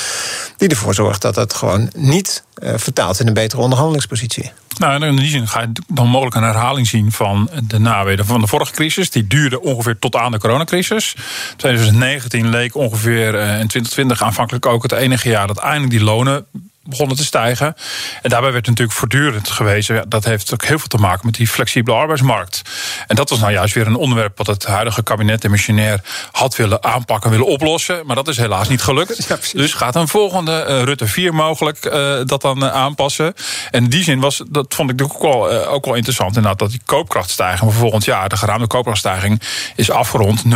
Die 0.56 0.68
ervoor 0.68 0.94
zorgt 0.94 1.22
dat 1.22 1.36
het 1.36 1.54
gewoon 1.54 1.90
niet 1.96 2.44
uh, 2.58 2.72
vertaalt 2.76 3.20
in 3.20 3.26
een 3.26 3.34
betere 3.34 3.60
onderhandelingspositie. 3.60 4.52
Nou, 4.78 5.06
in 5.06 5.16
die 5.16 5.28
zin 5.28 5.48
ga 5.48 5.60
je 5.60 5.72
dan 5.88 6.08
mogelijk 6.08 6.36
een 6.36 6.42
herhaling 6.42 6.86
zien 6.86 7.12
van 7.12 7.50
de 7.62 7.78
naweden 7.78 8.26
van 8.26 8.40
de 8.40 8.46
vorige 8.46 8.72
crisis. 8.72 9.10
Die 9.10 9.26
duurde 9.26 9.60
ongeveer 9.60 9.98
tot 9.98 10.16
aan 10.16 10.32
de 10.32 10.38
coronacrisis. 10.38 11.16
2019 11.56 12.48
leek 12.48 12.74
ongeveer 12.74 13.34
uh, 13.34 13.40
in 13.40 13.68
2020 13.68 14.22
aanvankelijk 14.22 14.66
ook 14.66 14.82
het 14.82 14.92
enige 14.92 15.28
jaar 15.28 15.46
dat 15.46 15.58
eindelijk 15.58 15.90
die 15.90 16.04
lonen 16.04 16.46
begonnen 16.84 17.16
te 17.16 17.24
stijgen. 17.24 17.74
En 18.22 18.30
daarbij 18.30 18.52
werd 18.52 18.66
natuurlijk 18.66 18.98
voortdurend 18.98 19.50
gewezen... 19.50 19.94
Ja, 19.94 20.04
dat 20.08 20.24
heeft 20.24 20.52
ook 20.52 20.64
heel 20.64 20.78
veel 20.78 20.88
te 20.88 20.96
maken 20.96 21.26
met 21.26 21.34
die 21.34 21.48
flexibele 21.48 21.96
arbeidsmarkt. 21.96 22.62
En 23.06 23.16
dat 23.16 23.30
was 23.30 23.38
nou 23.38 23.52
juist 23.52 23.74
weer 23.74 23.86
een 23.86 23.96
onderwerp... 23.96 24.38
wat 24.38 24.46
het 24.46 24.64
huidige 24.64 25.02
kabinet 25.02 25.44
en 25.44 25.50
missionair 25.50 26.00
had 26.32 26.56
willen 26.56 26.84
aanpakken, 26.84 27.30
willen 27.30 27.46
oplossen. 27.46 28.06
Maar 28.06 28.16
dat 28.16 28.28
is 28.28 28.36
helaas 28.36 28.68
niet 28.68 28.82
gelukt. 28.82 29.52
dus 29.52 29.72
gaat 29.72 29.94
een 29.94 30.08
volgende 30.08 30.66
uh, 30.68 30.82
Rutte 30.82 31.06
4 31.06 31.34
mogelijk 31.34 31.84
uh, 31.84 31.92
dat 32.24 32.40
dan 32.40 32.64
uh, 32.64 32.72
aanpassen. 32.72 33.34
En 33.70 33.82
in 33.84 33.90
die 33.90 34.02
zin 34.02 34.20
was, 34.20 34.42
dat 34.48 34.74
vond 34.74 34.90
ik 34.90 35.02
ook 35.02 35.22
wel, 35.22 35.50
ook 35.66 35.84
wel 35.84 35.94
interessant... 35.94 36.36
inderdaad, 36.36 36.58
dat 36.58 36.70
die 36.70 36.80
koopkrachtstijging 36.84 37.70
voor 37.70 37.80
volgend 37.80 38.04
jaar... 38.04 38.28
de 38.28 38.36
geraamde 38.36 38.66
koopkrachtstijging 38.66 39.42
is 39.76 39.90
afgerond 39.90 40.42
0,0 40.44 40.50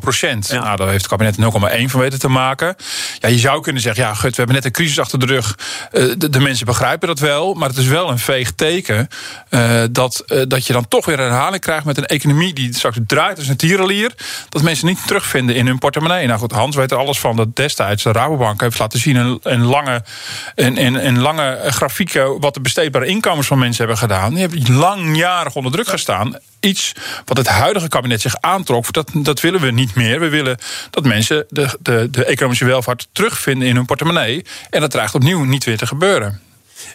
procent. 0.00 0.48
Ja. 0.48 0.62
Nou, 0.62 0.76
daar 0.76 0.88
heeft 0.88 1.10
het 1.10 1.10
kabinet 1.10 1.36
0,1 1.36 1.90
van 1.90 2.00
weten 2.00 2.18
te 2.18 2.28
maken. 2.28 2.76
Ja, 3.18 3.28
je 3.28 3.38
zou 3.38 3.60
kunnen 3.60 3.82
zeggen, 3.82 4.04
ja, 4.04 4.14
gut, 4.14 4.30
we 4.30 4.36
hebben 4.36 4.54
net 4.54 4.64
een 4.64 4.72
crisis 4.72 4.98
achter 4.98 5.18
de 5.18 5.26
rug. 5.26 5.56
Uh, 5.92 6.14
de, 6.18 6.28
de, 6.30 6.40
mensen 6.40 6.66
begrijpen 6.66 7.08
dat 7.08 7.18
wel, 7.18 7.54
maar 7.54 7.68
het 7.68 7.78
is 7.78 7.86
wel 7.86 8.10
een 8.10 8.18
veeg 8.18 8.52
teken 8.52 9.08
uh, 9.50 9.82
dat, 9.90 10.24
uh, 10.26 10.42
dat 10.48 10.66
je 10.66 10.72
dan 10.72 10.88
toch 10.88 11.06
weer 11.06 11.18
herhaling 11.18 11.62
krijgt 11.62 11.84
met 11.84 11.98
een 11.98 12.06
economie 12.06 12.52
die 12.52 12.74
straks 12.74 12.98
draait 13.06 13.38
als 13.38 13.48
een 13.48 13.56
tierenlier. 13.56 14.12
Dat 14.48 14.62
mensen 14.62 14.86
niet 14.86 15.06
terugvinden 15.06 15.56
in 15.56 15.66
hun 15.66 15.78
portemonnee. 15.78 16.26
Nou 16.26 16.38
goed, 16.38 16.52
Hans 16.52 16.76
weet 16.76 16.90
er 16.90 16.98
alles 16.98 17.18
van 17.18 17.36
dat 17.36 17.56
destijds 17.56 18.02
de 18.02 18.12
Rabobank 18.12 18.60
heeft 18.60 18.78
laten 18.78 18.98
zien 18.98 19.16
een, 19.16 19.38
een 19.42 19.64
lange, 19.64 20.04
een, 20.54 21.06
een, 21.06 21.20
lange 21.20 21.58
grafieken 21.64 22.40
wat 22.40 22.54
de 22.54 22.60
besteedbare 22.60 23.06
inkomens 23.06 23.46
van 23.46 23.58
mensen 23.58 23.78
hebben 23.78 23.98
gedaan. 23.98 24.30
Die 24.30 24.40
hebben 24.40 24.76
langjarig 24.76 25.54
onder 25.54 25.72
druk 25.72 25.88
gestaan 25.88 26.38
iets 26.64 26.92
wat 27.24 27.36
het 27.36 27.46
huidige 27.46 27.88
kabinet 27.88 28.20
zich 28.20 28.36
aantrok. 28.40 28.92
Dat, 28.92 29.10
dat 29.14 29.40
willen 29.40 29.60
we 29.60 29.70
niet 29.70 29.94
meer. 29.94 30.20
We 30.20 30.28
willen 30.28 30.58
dat 30.90 31.04
mensen 31.04 31.46
de, 31.48 31.78
de, 31.80 32.08
de 32.10 32.24
economische 32.24 32.64
welvaart 32.64 33.08
terugvinden 33.12 33.68
in 33.68 33.76
hun 33.76 33.84
portemonnee. 33.84 34.44
En 34.70 34.80
dat 34.80 34.90
dreigt 34.90 35.14
opnieuw 35.14 35.44
niet 35.44 35.64
weer 35.64 35.78
te 35.78 35.86
gebeuren. 35.86 36.40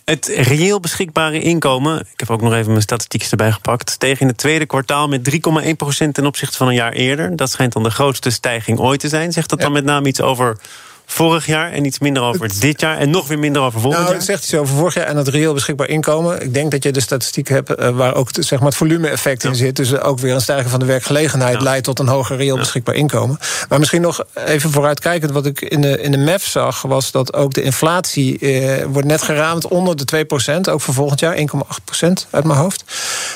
Het 0.06 0.32
reëel 0.36 0.80
beschikbare 0.80 1.42
inkomen, 1.42 2.00
ik 2.00 2.20
heb 2.20 2.30
ook 2.30 2.42
nog 2.42 2.54
even 2.54 2.70
mijn 2.70 2.82
statistiekjes 2.82 3.32
erbij 3.32 3.52
gepakt, 3.52 3.90
steeg 3.90 4.20
in 4.20 4.28
het 4.28 4.38
tweede 4.38 4.66
kwartaal 4.66 5.08
met 5.08 5.32
3,1% 5.32 6.12
ten 6.12 6.26
opzichte 6.26 6.58
van 6.58 6.68
een 6.68 6.74
jaar 6.74 6.94
eerder. 6.94 7.36
Dat 7.36 7.52
schijnt 7.52 7.74
dan 7.74 7.84
de 7.84 7.90
grootste 7.90 8.30
stijging 8.30 8.80
ooit 8.80 9.00
te 9.00 9.08
zijn. 9.08 9.32
Zegt 9.32 9.50
dat 9.50 9.62
dan 9.62 9.72
met 9.72 9.84
name 9.84 10.08
iets 10.08 10.22
over 10.22 10.58
vorig 11.12 11.46
jaar 11.46 11.72
en 11.72 11.86
iets 11.86 12.00
minder 12.00 12.24
over 12.24 12.60
dit 12.60 12.82
jaar 12.82 12.98
en 12.98 13.10
nog 13.10 13.28
weer 13.28 13.40
minder 13.40 13.62
over 13.62 13.80
volgend 13.80 14.02
nou, 14.02 14.06
jaar? 14.06 14.16
Het 14.16 14.26
zegt 14.26 14.44
iets 14.44 14.54
over 14.54 14.76
vorig 14.76 14.94
jaar 14.94 15.06
en 15.06 15.18
het 15.18 15.28
reëel 15.28 15.54
beschikbaar 15.54 15.88
inkomen. 15.88 16.42
Ik 16.42 16.54
denk 16.54 16.72
dat 16.72 16.84
je 16.84 16.92
de 16.92 17.00
statistiek 17.00 17.48
hebt 17.48 17.80
uh, 17.80 17.90
waar 17.90 18.16
ook 18.16 18.30
zeg 18.32 18.60
maar, 18.60 18.68
het 18.68 18.78
volume-effect 18.78 19.44
ja. 19.44 19.50
in 19.50 19.56
zit. 19.56 19.76
Dus 19.76 20.00
ook 20.00 20.20
weer 20.20 20.34
een 20.34 20.42
stijging 20.42 20.70
van 20.70 20.80
de 20.80 20.86
werkgelegenheid 20.86 21.58
ja. 21.58 21.64
leidt 21.64 21.84
tot 21.84 22.00
een 22.00 22.08
hoger 22.08 22.38
reëel 22.38 22.54
ja. 22.54 22.62
beschikbaar 22.62 22.96
inkomen. 22.96 23.40
Maar 23.70 23.80
misschien 23.80 24.02
nog 24.02 24.24
even 24.34 24.72
vooruitkijkend, 24.72 25.32
wat 25.32 25.46
ik 25.46 25.62
in 25.62 25.82
de, 25.82 26.02
in 26.02 26.12
de 26.12 26.18
MEF 26.18 26.46
zag, 26.46 26.82
was 26.82 27.12
dat 27.12 27.34
ook 27.34 27.54
de 27.54 27.62
inflatie 27.62 28.40
eh, 28.40 28.86
wordt 28.86 29.08
net 29.08 29.22
geraamd 29.22 29.68
onder 29.68 30.06
de 30.06 30.26
2%, 30.68 30.72
ook 30.72 30.82
voor 30.82 30.94
volgend 30.94 31.20
jaar 31.20 31.38
1,8% 31.38 31.44
uit 32.30 32.44
mijn 32.44 32.60
hoofd. 32.60 32.84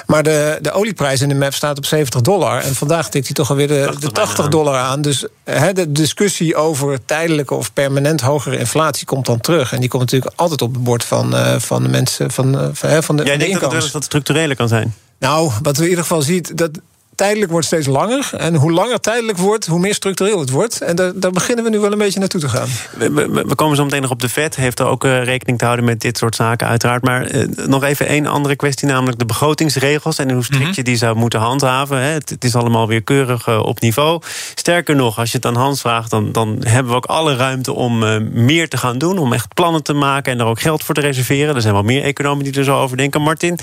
Maar 0.05 0.23
de, 0.23 0.57
de 0.61 0.71
olieprijs 0.71 1.21
in 1.21 1.29
de 1.29 1.35
MEF 1.35 1.55
staat 1.55 1.77
op 1.77 1.85
70 1.85 2.21
dollar. 2.21 2.61
En 2.61 2.75
vandaag 2.75 3.09
tikt 3.09 3.25
hij 3.25 3.35
toch 3.35 3.49
alweer 3.49 3.67
de 3.67 3.83
80, 3.85 3.99
de 3.99 4.11
80 4.11 4.47
dollar 4.47 4.75
aan. 4.75 5.01
Dus 5.01 5.25
de 5.73 5.91
discussie 5.91 6.55
over 6.55 7.05
tijdelijke 7.05 7.53
of 7.53 7.62
permanent 7.71 8.21
hogere 8.21 8.57
inflatie 8.57 9.05
komt 9.05 9.25
dan 9.25 9.39
terug. 9.39 9.73
En 9.73 9.79
die 9.79 9.89
komt 9.89 10.01
natuurlijk 10.01 10.33
altijd 10.35 10.61
op 10.61 10.73
het 10.73 10.83
bord 10.83 11.03
van, 11.03 11.35
uh, 11.35 11.55
van 11.59 11.83
de 11.83 11.89
mensen 11.89 12.31
van, 12.31 12.55
uh, 12.55 13.01
van, 13.01 13.15
de, 13.15 13.23
Jij 13.23 13.37
de 13.37 13.45
denkt 13.45 13.59
dat 13.59 13.93
het 13.93 14.03
structurele 14.03 14.55
kan 14.55 14.67
zijn? 14.67 14.95
Nou, 15.19 15.51
wat 15.61 15.77
we 15.77 15.83
in 15.83 15.89
ieder 15.89 16.03
geval 16.03 16.21
ziet, 16.21 16.57
dat 16.57 16.71
tijdelijk 17.15 17.51
wordt 17.51 17.65
steeds 17.65 17.87
langer. 17.87 18.29
En 18.37 18.55
hoe 18.55 18.71
langer 18.71 18.99
tijdelijk 18.99 19.37
wordt, 19.37 19.65
hoe 19.65 19.79
meer 19.79 19.93
structureel 19.93 20.39
het 20.39 20.49
wordt. 20.49 20.81
En 20.81 20.95
daar, 20.95 21.11
daar 21.15 21.31
beginnen 21.31 21.63
we 21.63 21.69
nu 21.69 21.79
wel 21.79 21.91
een 21.91 21.97
beetje 21.97 22.19
naartoe 22.19 22.39
te 22.39 22.49
gaan. 22.49 22.67
We, 22.97 23.11
we, 23.13 23.27
we 23.29 23.55
komen 23.55 23.75
zo 23.75 23.83
meteen 23.83 24.01
nog 24.01 24.11
op 24.11 24.21
de 24.21 24.29
vet. 24.29 24.55
Heeft 24.55 24.79
er 24.79 24.85
ook 24.85 25.03
uh, 25.03 25.23
rekening 25.23 25.57
te 25.57 25.65
houden 25.65 25.85
met 25.85 26.01
dit 26.01 26.17
soort 26.17 26.35
zaken, 26.35 26.67
uiteraard. 26.67 27.03
Maar 27.03 27.35
uh, 27.35 27.47
nog 27.65 27.83
even 27.83 28.07
één 28.07 28.25
andere 28.27 28.55
kwestie, 28.55 28.87
namelijk 28.87 29.19
de 29.19 29.25
begrotingsregels... 29.25 30.17
en 30.17 30.31
hoe 30.31 30.43
strikt 30.43 30.59
mm 30.59 30.65
-hmm. 30.65 30.75
je 30.75 30.83
die 30.83 30.95
zou 30.95 31.15
moeten 31.15 31.39
handhaven. 31.39 31.97
Hè. 31.97 32.09
Het, 32.09 32.29
het, 32.29 32.43
is 32.43 32.55
allemaal 32.55 32.87
weer 32.87 33.03
keurig 33.03 33.47
uh, 33.47 33.59
op 33.59 33.79
niveau. 33.79 34.21
Sterker 34.55 34.95
nog, 34.95 35.19
als 35.19 35.31
je 35.31 35.37
het 35.37 35.45
aan 35.45 35.55
Hans 35.55 35.81
vraagt... 35.81 36.09
dan, 36.09 36.31
dan 36.31 36.57
hebben 36.59 36.91
we 36.91 36.97
ook 36.97 37.05
alle 37.05 37.35
ruimte 37.35 37.73
om 37.73 37.97
meer 38.31 38.69
te 38.69 38.77
gaan 38.77 38.97
doen... 38.97 39.17
om 39.17 39.33
echt 39.33 39.53
plannen 39.53 39.83
te 39.83 39.93
maken 39.93 40.33
en 40.33 40.39
er 40.39 40.45
ook 40.45 40.61
geld 40.61 40.83
voor 40.83 40.95
te 40.95 41.01
reserveren. 41.01 41.55
Er 41.55 41.61
zijn 41.61 41.73
wel 41.73 41.83
meer 41.83 42.03
economen 42.03 42.43
die 42.43 42.53
er 42.53 42.63
zo 42.63 42.81
over 42.81 42.97
denken. 42.97 43.21
Martin, 43.21 43.59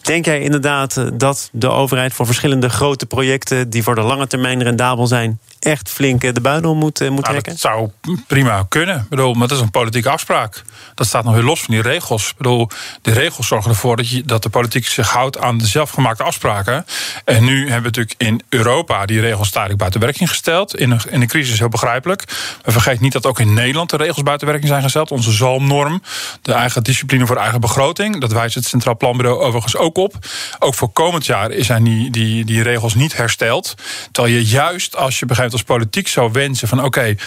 denk 0.00 0.24
jij 0.24 0.40
inderdaad 0.40 1.04
dat 1.14 1.48
de 1.52 1.68
overheid... 1.68 2.12
voor 2.12 2.26
verschillende 2.26 2.68
grote 2.68 2.99
grote 3.00 3.16
projecten 3.16 3.70
die 3.70 3.82
voor 3.82 3.94
de 3.94 4.00
lange 4.00 4.26
termijn 4.26 4.62
rendabel 4.62 5.06
zijn, 5.06 5.40
echt 5.60 5.90
flink 5.90 6.34
de 6.34 6.40
buidel 6.40 6.74
moet, 6.74 7.00
moet 7.00 7.08
nou, 7.08 7.22
trekken? 7.22 7.52
Dat 7.52 7.60
zou 7.60 7.90
prima 8.26 8.66
kunnen. 8.68 8.96
Ik 8.96 9.08
bedoel, 9.08 9.34
maar 9.34 9.48
dat 9.48 9.56
is 9.56 9.62
een 9.62 9.70
politieke 9.70 10.10
afspraak. 10.10 10.62
Dat 10.94 11.06
staat 11.06 11.24
nog 11.24 11.34
weer 11.34 11.42
los 11.42 11.60
van 11.60 11.74
die 11.74 11.82
regels. 11.82 12.28
Ik 12.30 12.36
bedoel, 12.36 12.68
die 13.02 13.12
regels 13.12 13.46
zorgen 13.46 13.70
ervoor 13.70 13.96
dat, 13.96 14.08
je, 14.08 14.22
dat 14.22 14.42
de 14.42 14.48
politiek 14.48 14.86
zich 14.86 15.10
houdt 15.10 15.38
aan 15.38 15.58
de 15.58 15.66
zelfgemaakte 15.66 16.22
afspraken. 16.22 16.86
En 17.24 17.44
nu 17.44 17.58
hebben 17.58 17.92
we 17.92 17.98
natuurlijk 17.98 18.14
in 18.16 18.42
Europa 18.48 19.06
die 19.06 19.20
regels 19.20 19.50
tijdelijk 19.50 19.78
buiten 19.78 20.00
werking 20.00 20.28
gesteld. 20.28 20.76
In 20.76 20.90
een, 20.90 21.00
in 21.08 21.20
een 21.20 21.28
crisis 21.28 21.58
heel 21.58 21.68
begrijpelijk. 21.68 22.24
We 22.62 22.72
vergeten 22.72 23.02
niet 23.02 23.12
dat 23.12 23.26
ook 23.26 23.40
in 23.40 23.54
Nederland 23.54 23.90
de 23.90 23.96
regels 23.96 24.22
buiten 24.22 24.46
werking 24.46 24.68
zijn 24.68 24.82
gesteld. 24.82 25.10
Onze 25.10 25.32
zalmnorm, 25.32 26.02
de 26.42 26.52
eigen 26.52 26.82
discipline 26.82 27.26
voor 27.26 27.36
eigen 27.36 27.60
begroting. 27.60 28.20
Dat 28.20 28.32
wijst 28.32 28.54
het 28.54 28.64
Centraal 28.64 28.96
Planbureau 28.96 29.40
overigens 29.40 29.76
ook 29.76 29.96
op. 29.96 30.14
Ook 30.58 30.74
voor 30.74 30.88
komend 30.92 31.26
jaar 31.26 31.50
zijn 31.58 31.84
die, 31.84 32.10
die, 32.10 32.44
die 32.44 32.62
regels 32.62 32.94
niet 32.94 33.16
hersteld. 33.16 33.74
Terwijl 34.12 34.34
je 34.34 34.44
juist 34.44 34.96
als 34.96 35.18
je 35.18 35.26
begrijpt 35.26 35.49
als 35.52 35.62
politiek 35.62 36.08
zou 36.08 36.32
wensen 36.32 36.68
van 36.68 36.78
oké, 36.78 36.86
okay, 36.86 37.18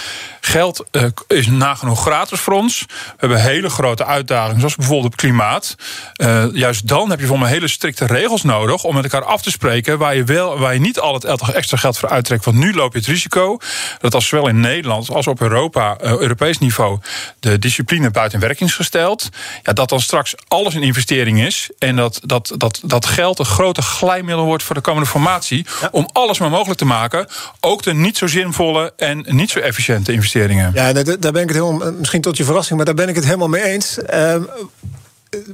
geld 0.42 0.86
uh, 0.92 1.04
is 1.28 1.48
nagenoeg 1.48 2.02
gratis 2.02 2.40
voor 2.40 2.54
ons. 2.54 2.86
We 2.88 2.96
hebben 3.18 3.42
hele 3.42 3.70
grote 3.70 4.06
uitdagingen, 4.06 4.60
zoals 4.60 4.76
bijvoorbeeld 4.76 5.14
op 5.14 5.18
klimaat. 5.18 5.76
Uh, 6.18 6.46
juist 6.54 6.88
dan 6.88 7.10
heb 7.10 7.20
je 7.20 7.26
voor 7.26 7.40
me 7.40 7.48
hele 7.48 7.68
strikte 7.68 8.06
regels 8.06 8.44
nodig 8.44 8.84
om 8.84 8.96
met 8.96 9.04
elkaar 9.04 9.26
af 9.26 9.42
te 9.42 9.52
spreken 9.52 9.98
waar 9.98 10.16
je, 10.16 10.24
wel, 10.24 10.60
waar 10.60 10.74
je 10.74 10.80
niet 10.80 11.00
al 11.00 11.14
het 11.14 11.52
extra 11.54 11.78
geld 11.78 11.98
voor 11.98 12.10
uittrekt. 12.10 12.46
Want 12.46 12.58
nu 12.58 12.74
loop 12.74 12.94
je 12.94 13.00
het 13.00 13.08
risico 13.08 13.58
dat 14.00 14.14
als 14.14 14.28
zowel 14.28 14.48
in 14.48 14.60
Nederland 14.60 15.10
als 15.10 15.28
op 15.28 15.42
Europa, 15.42 15.98
uh, 16.04 16.12
Europees 16.12 16.58
niveau 16.58 17.00
de 17.40 17.60
discipline 17.60 18.12
buiten 18.12 18.40
werking 18.40 18.70
is 18.70 18.76
gesteld. 18.76 19.30
Ja, 19.64 19.74
dat 19.74 19.90
dan 19.90 20.02
straks 20.02 20.36
alles 20.48 20.74
een 20.74 20.84
investering 20.84 21.42
is. 21.42 21.70
En 21.80 21.96
dat, 21.96 22.20
dat, 22.24 22.54
dat, 22.58 22.82
dat 22.84 23.06
geld 23.06 23.40
een 23.40 23.46
grote 23.46 23.82
glijmiddel 23.82 24.46
wordt 24.46 24.64
voor 24.64 24.76
de 24.76 24.82
komende 24.82 25.10
formatie. 25.10 25.66
Ja. 25.82 25.90
Om 25.92 26.10
alles 26.12 26.40
maar 26.40 26.50
mogelijk 26.50 26.80
te 26.80 26.86
maken. 26.86 27.28
Ook 27.60 27.84
de 27.84 27.94
niet 27.94 28.13
zo 28.18 28.28
zinvolle 28.28 28.94
en 28.98 29.26
niet 29.28 29.50
zo 29.50 29.60
efficiënte 29.60 30.12
investeringen. 30.12 30.72
Ja, 30.74 30.94
daar 30.94 31.32
ben 31.32 31.42
ik 31.42 31.50
het 31.50 31.58
helemaal, 31.58 31.92
misschien 31.92 32.22
tot 32.22 32.38
je 32.38 32.44
verrassing, 32.44 32.78
maar 32.78 32.86
daar 32.86 32.96
ben 32.96 33.10
ik 33.10 33.16
het 33.16 33.26
helemaal 33.26 33.48
mee 33.48 33.64
eens. 33.64 33.98
Uh, 34.14 34.36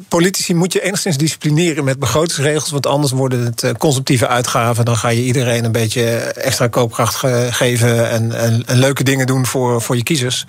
politici 0.08 0.54
moet 0.54 0.74
je 0.74 0.82
enigszins 0.82 1.18
disciplineren 1.18 1.84
met 1.84 2.00
begrotingsregels. 2.00 2.70
Want 2.70 2.88
anders 2.88 3.12
worden 3.12 3.46
het 3.46 3.64
uh, 3.64 3.72
consumptieve 3.72 4.28
uitgaven. 4.28 4.86
Dan 4.86 4.98
ga 4.98 5.10
je 5.10 5.24
iedereen 5.24 5.66
een 5.66 5.72
beetje 5.72 6.04
extra 6.20 6.68
koopkracht 6.68 7.16
ge 7.16 7.48
geven. 7.52 8.10
En, 8.10 8.40
en, 8.40 8.64
en, 8.66 8.78
leuke 8.78 9.04
dingen 9.04 9.28
doen 9.28 9.46
voor, 9.46 9.82
voor 9.82 9.96
je 9.96 10.04
kiezers. 10.04 10.46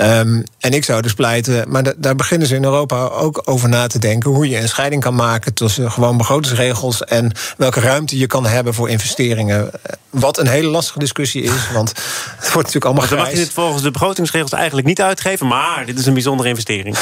Um, 0.00 0.42
en 0.60 0.72
ik 0.72 0.84
zou 0.84 1.02
dus 1.02 1.14
pleiten. 1.14 1.70
Maar 1.70 1.94
daar 1.96 2.16
beginnen 2.16 2.48
ze 2.48 2.54
in 2.54 2.64
Europa 2.64 3.04
ook 3.04 3.42
over 3.44 3.68
na 3.68 3.86
te 3.86 3.98
denken. 3.98 4.30
Hoe 4.30 4.48
je 4.48 4.58
een 4.58 4.68
scheiding 4.68 5.02
kan 5.02 5.14
maken 5.14 5.54
tussen 5.54 5.92
gewoon 5.92 6.16
begrotingsregels. 6.16 7.04
En 7.04 7.32
welke 7.56 7.80
ruimte 7.80 8.18
je 8.18 8.26
kan 8.26 8.46
hebben 8.46 8.74
voor 8.74 8.88
investeringen. 8.88 9.70
Wat 10.10 10.38
een 10.38 10.48
hele 10.48 10.68
lastige 10.68 10.98
discussie 10.98 11.42
is. 11.42 11.70
Want 11.72 11.88
het 11.88 12.52
wordt 12.52 12.54
natuurlijk 12.54 12.84
allemaal 12.84 13.02
maar 13.02 13.10
dan 13.10 13.18
mag 13.18 13.30
je 13.30 13.36
dit 13.36 13.52
volgens 13.52 13.82
de 13.82 13.90
begrotingsregels 13.90 14.52
eigenlijk 14.52 14.86
niet 14.86 15.00
uitgeven. 15.00 15.46
Maar 15.46 15.86
dit 15.86 15.98
is 15.98 16.06
een 16.06 16.12
bijzondere 16.12 16.48
investering. 16.48 16.96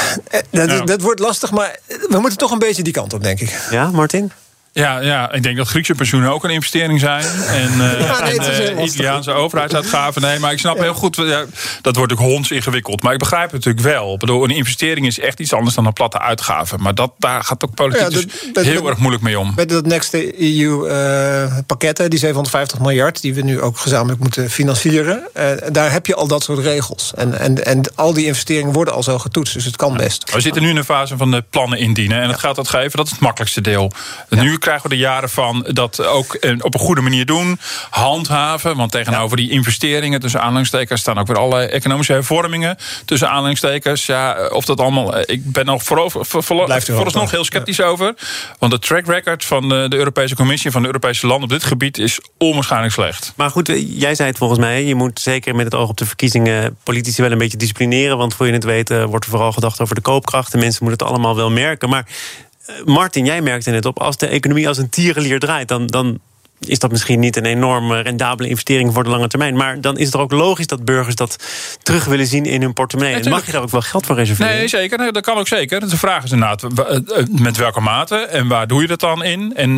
dat, 0.49 0.69
ja. 0.69 0.81
dat 0.81 1.01
wordt 1.01 1.19
lastig, 1.19 1.44
maar 1.51 1.79
we 1.87 2.19
moeten 2.19 2.37
toch 2.37 2.51
een 2.51 2.59
beetje 2.59 2.83
die 2.83 2.93
kant 2.93 3.13
op, 3.13 3.23
denk 3.23 3.39
ik. 3.39 3.67
Ja, 3.71 3.91
Martin? 3.91 4.31
Ja, 4.79 4.99
ja, 4.99 5.31
ik 5.31 5.43
denk 5.43 5.57
dat 5.57 5.67
Griekse 5.67 5.95
pensioenen 5.95 6.31
ook 6.31 6.43
een 6.43 6.49
investering 6.49 6.99
zijn. 6.99 7.23
En, 7.47 7.71
uh, 7.77 7.99
ja, 8.07 8.23
nee, 8.23 8.39
en 8.39 8.77
uh, 8.77 8.83
Italiaanse 8.83 9.31
overheidsuitgaven. 9.31 10.21
Nee, 10.21 10.39
maar 10.39 10.51
ik 10.51 10.59
snap 10.59 10.75
ja. 10.75 10.81
heel 10.81 10.93
goed, 10.93 11.15
ja, 11.15 11.45
dat 11.81 11.95
wordt 11.95 12.11
ook 12.11 12.19
honds 12.19 12.51
ingewikkeld. 12.51 13.03
Maar 13.03 13.13
ik 13.13 13.19
begrijp 13.19 13.51
het 13.51 13.65
natuurlijk 13.65 13.85
wel. 13.85 14.13
Ik 14.13 14.19
bedoel, 14.19 14.43
een 14.43 14.49
investering 14.49 15.05
is 15.05 15.19
echt 15.19 15.39
iets 15.39 15.53
anders 15.53 15.75
dan 15.75 15.85
een 15.85 15.93
platte 15.93 16.19
uitgave. 16.19 16.77
Maar 16.77 16.95
dat, 16.95 17.11
daar 17.17 17.43
gaat 17.43 17.63
ook 17.63 17.73
politiek 17.73 18.01
ja, 18.01 18.09
dat, 18.09 18.23
dus 18.53 18.65
heel 18.65 18.81
dat, 18.81 18.89
erg 18.89 18.97
moeilijk 18.97 19.23
mee 19.23 19.39
om. 19.39 19.53
Met 19.55 19.69
dat 19.69 19.85
Next 19.85 20.13
EU-pakketten, 20.13 22.03
uh, 22.03 22.09
die 22.09 22.19
750 22.19 22.79
miljard... 22.79 23.21
die 23.21 23.33
we 23.33 23.41
nu 23.41 23.61
ook 23.61 23.77
gezamenlijk 23.77 24.19
moeten 24.19 24.49
financieren... 24.49 25.23
daar 25.71 25.91
heb 25.91 26.05
je 26.05 26.15
al 26.15 26.27
dat 26.27 26.43
soort 26.43 26.59
regels. 26.59 27.13
En, 27.15 27.39
en, 27.39 27.65
en 27.65 27.81
al 27.95 28.13
die 28.13 28.25
investeringen 28.25 28.73
worden 28.73 28.93
al 28.93 29.03
zo 29.03 29.19
getoetst. 29.19 29.53
Dus 29.53 29.65
het 29.65 29.75
kan 29.75 29.97
best. 29.97 30.33
We 30.33 30.41
zitten 30.41 30.61
nu 30.61 30.69
in 30.69 30.77
een 30.77 30.83
fase 30.83 31.17
van 31.17 31.31
de 31.31 31.43
plannen 31.49 31.79
indienen. 31.79 32.21
En 32.21 32.27
dat 32.27 32.39
gaat 32.39 32.55
dat 32.55 32.69
geven, 32.69 32.97
dat 32.97 33.05
is 33.05 33.11
het 33.11 33.21
makkelijkste 33.21 33.61
deel. 33.61 33.91
Nu 34.29 34.57
krijgen 34.65 34.89
we 34.89 34.95
de 34.95 35.01
jaren 35.01 35.29
van 35.29 35.67
dat 35.73 36.05
ook 36.05 36.33
eh, 36.33 36.51
op 36.59 36.73
een 36.73 36.79
goede 36.79 37.01
manier 37.01 37.25
doen. 37.25 37.59
Handhaven. 37.89 38.75
Want 38.75 38.91
tegenover 38.91 39.37
die 39.37 39.49
investeringen 39.49 40.19
tussen 40.19 40.41
aanhalingstekens 40.41 41.01
staan 41.01 41.17
ook 41.17 41.27
weer 41.27 41.37
allerlei 41.37 41.67
economische 41.67 42.13
hervormingen 42.13 42.77
tussen 43.05 43.29
aanhalingstekens. 43.29 44.05
Ja, 44.05 44.47
of 44.47 44.65
dat 44.65 44.79
allemaal. 44.79 45.19
Ik 45.19 45.51
ben 45.51 45.65
nog 45.65 45.83
vooralsnog 45.83 47.31
heel 47.31 47.43
sceptisch 47.43 47.81
over. 47.81 48.13
Want 48.59 48.71
de 48.71 48.79
track 48.79 49.05
record 49.05 49.45
van 49.45 49.69
de, 49.69 49.85
de 49.89 49.95
Europese 49.95 50.35
Commissie 50.35 50.71
van 50.71 50.81
de 50.81 50.87
Europese 50.87 51.27
landen 51.27 51.43
op 51.43 51.49
dit 51.49 51.63
gebied 51.63 51.97
is 51.97 52.19
onwaarschijnlijk 52.37 52.93
slecht. 52.93 53.33
Maar 53.35 53.49
goed, 53.49 53.73
jij 53.87 54.15
zei 54.15 54.29
het 54.29 54.37
volgens 54.37 54.59
mij. 54.59 54.83
Je 54.83 54.95
moet 54.95 55.19
zeker 55.19 55.55
met 55.55 55.65
het 55.65 55.75
oog 55.75 55.89
op 55.89 55.97
de 55.97 56.05
verkiezingen 56.05 56.77
politici 56.83 57.21
wel 57.21 57.31
een 57.31 57.37
beetje 57.37 57.57
disciplineren. 57.57 58.17
Want 58.17 58.33
voor 58.33 58.47
je 58.47 58.53
het 58.53 58.63
weet 58.63 58.89
wordt 58.89 59.25
er 59.25 59.31
vooral 59.31 59.51
gedacht 59.51 59.81
over 59.81 59.95
de 59.95 60.01
koopkracht. 60.01 60.51
De 60.51 60.57
mensen 60.57 60.85
moeten 60.85 61.05
het 61.05 61.15
allemaal 61.15 61.35
wel 61.35 61.49
merken. 61.49 61.89
Maar 61.89 62.05
eh, 62.05 62.44
Martin, 62.85 63.25
jij 63.25 63.41
merkte 63.41 63.69
net 63.69 63.85
op, 63.85 63.99
als 63.99 64.17
de 64.17 64.27
economie 64.27 64.67
als 64.67 64.77
een 64.77 64.89
tierenlier 64.89 65.39
draait, 65.39 65.67
dan, 65.67 65.87
dan 65.87 66.19
is 66.59 66.79
dat 66.79 66.91
misschien 66.91 67.19
niet 67.19 67.35
een 67.35 67.45
enorm 67.45 67.91
rendabele 67.91 68.49
investering 68.49 68.93
voor 68.93 69.03
de 69.03 69.09
lange 69.09 69.27
termijn. 69.27 69.55
Maar 69.55 69.81
dan 69.81 69.97
is 69.97 70.05
het 70.05 70.13
er 70.13 70.19
ook 70.19 70.31
logisch 70.31 70.67
dat 70.67 70.85
burgers 70.85 71.15
dat 71.15 71.35
terug 71.83 72.05
willen 72.05 72.27
zien 72.27 72.45
in 72.45 72.61
hun 72.61 72.73
portemonnee. 72.73 73.29
mag 73.29 73.45
je 73.45 73.51
daar 73.51 73.61
ook 73.61 73.69
wel 73.69 73.81
geld 73.81 74.05
voor 74.05 74.15
reserveren? 74.15 74.55
Nee, 74.55 74.67
zeker. 74.67 75.13
dat 75.13 75.23
kan 75.23 75.37
ook 75.37 75.47
zeker. 75.47 75.79
De 75.89 75.97
vraag 75.97 76.23
is 76.23 76.31
inderdaad 76.31 76.63
eh, 76.63 76.95
eh, 76.95 77.25
met 77.31 77.57
welke 77.57 77.81
mate 77.81 78.15
en 78.15 78.47
waar 78.47 78.67
doe 78.67 78.81
je 78.81 78.87
dat 78.87 78.99
dan 78.99 79.23
in? 79.23 79.53
En 79.55 79.69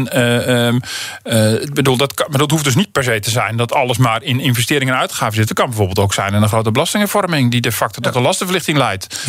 uh, 1.24 1.70
bedoel, 1.74 1.98
dat, 1.98 2.26
maar 2.30 2.40
dat 2.40 2.52
hoeft 2.52 2.64
dus 2.64 2.76
niet 2.76 2.92
per 2.92 3.04
se 3.04 3.20
te 3.20 3.30
zijn 3.30 3.58
dat 3.58 3.74
alles 3.74 3.98
maar 3.98 4.24
in 4.24 4.40
investeringen 4.40 4.94
en 4.94 5.00
uitgaven 5.00 5.36
zit. 5.36 5.50
Het 5.50 5.58
kan 5.58 5.68
bijvoorbeeld 5.68 6.00
ook 6.00 6.14
zijn 6.14 6.34
in 6.34 6.42
een 6.42 6.48
grote 6.48 6.72
belastinghervorming 6.72 7.52
die 7.52 7.62
de 7.62 7.72
facto 7.72 8.02
tot 8.02 8.16
een 8.16 8.22
lastenverlichting 8.22 8.78
leidt. 8.78 9.24